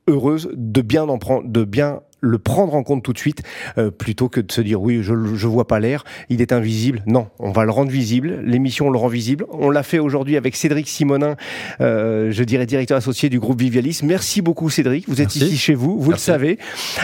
heureuses 0.08 0.50
de 0.54 0.82
bien 0.82 1.04
en 1.04 1.18
prendre, 1.18 1.48
de 1.48 1.64
bien 1.64 2.02
le 2.24 2.38
prendre 2.38 2.74
en 2.74 2.84
compte 2.84 3.04
tout 3.04 3.14
de 3.14 3.18
suite 3.18 3.44
euh, 3.78 3.92
plutôt 3.92 4.30
que 4.30 4.40
de 4.40 4.52
se 4.52 4.62
dire 4.62 4.82
oui 4.82 5.00
je 5.02 5.14
je 5.36 5.48
vois 5.48 5.68
pas 5.68 5.80
l'air 5.80 6.04
il 6.30 6.42
est 6.42 6.52
invisible. 6.52 7.04
Non 7.06 7.28
on 7.40 7.52
va 7.52 7.66
le 7.66 7.72
rendre 7.72 7.92
visible. 7.92 8.40
L'émission 8.44 8.90
le 8.90 8.98
rend 8.98 9.08
visible. 9.08 9.46
On 9.52 9.70
l'a 9.70 9.84
fait 9.84 10.00
aujourd'hui 10.00 10.38
avec 10.38 10.56
Cédric 10.56 10.88
Simonin 10.88 11.36
euh, 11.82 12.32
je 12.32 12.44
dirais 12.44 12.66
directeur 12.66 12.98
associé 12.98 13.30
du 13.30 13.40
groupe 13.40 13.60
Vivialis. 13.60 14.02
Merci 14.04 14.42
beaucoup 14.42 14.70
Cédric. 14.70 15.08
Vous 15.08 15.22
êtes 15.22 15.36
merci. 15.36 15.46
ici 15.46 15.58
chez 15.58 15.74
vous. 15.74 16.00
Vous 16.00 16.12
merci. 16.12 16.30
le 16.30 16.34
savez. 16.34 16.60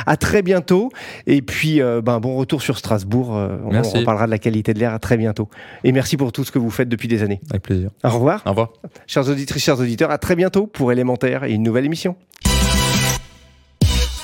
À 0.05 0.17
très 0.17 0.41
bientôt. 0.41 0.89
Et 1.27 1.41
puis 1.41 1.82
euh, 1.82 2.01
ben 2.01 2.19
bon 2.19 2.36
retour 2.36 2.62
sur 2.62 2.77
Strasbourg. 2.77 3.36
Euh, 3.36 3.58
on, 3.65 3.75
on 3.75 3.82
reparlera 3.82 4.25
de 4.25 4.32
la 4.32 4.39
qualité 4.39 4.73
de 4.73 4.79
l'air. 4.79 4.93
À 4.93 4.99
très 4.99 5.17
bientôt. 5.17 5.49
Et 5.84 5.91
merci 5.91 6.17
pour 6.17 6.32
tout 6.32 6.43
ce 6.43 6.51
que 6.51 6.60
vous 6.60 6.69
faites 6.69 6.89
depuis 6.89 7.08
des 7.08 7.23
années. 7.23 7.41
Avec 7.49 7.63
plaisir. 7.63 7.89
Au 8.03 8.10
revoir. 8.10 8.41
Au 8.45 8.49
revoir. 8.49 8.73
Chers 9.08 9.29
auditrices 9.29 9.63
chers 9.63 9.79
auditeurs 9.79 10.12
à 10.12 10.17
très 10.17 10.36
bientôt 10.36 10.67
pour 10.67 10.91
élémentaire 10.91 11.43
et 11.43 11.53
une 11.53 11.63
nouvelle 11.63 11.86
émission 11.86 12.15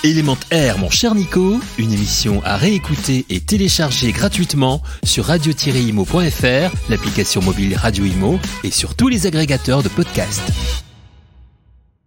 Élément 0.06 0.38
Air, 0.52 0.78
mon 0.78 0.91
cher 0.91 1.15
Nico, 1.15 1.60
une 1.80 1.91
émission 1.91 2.39
à 2.44 2.58
réécouter 2.58 3.26
et 3.32 3.39
télécharger 3.39 4.12
gratuitement 4.12 4.84
sur 5.04 5.26
radio-imo.fr, 5.26 6.76
l'application 6.91 7.41
mobile 7.41 7.76
Radio 7.76 8.06
Imo 8.06 8.39
et 8.63 8.70
sur 8.70 8.94
tous 8.94 9.08
les 9.08 9.26
agrégateurs 9.26 9.82
de 9.82 9.89
podcasts. 9.89 10.85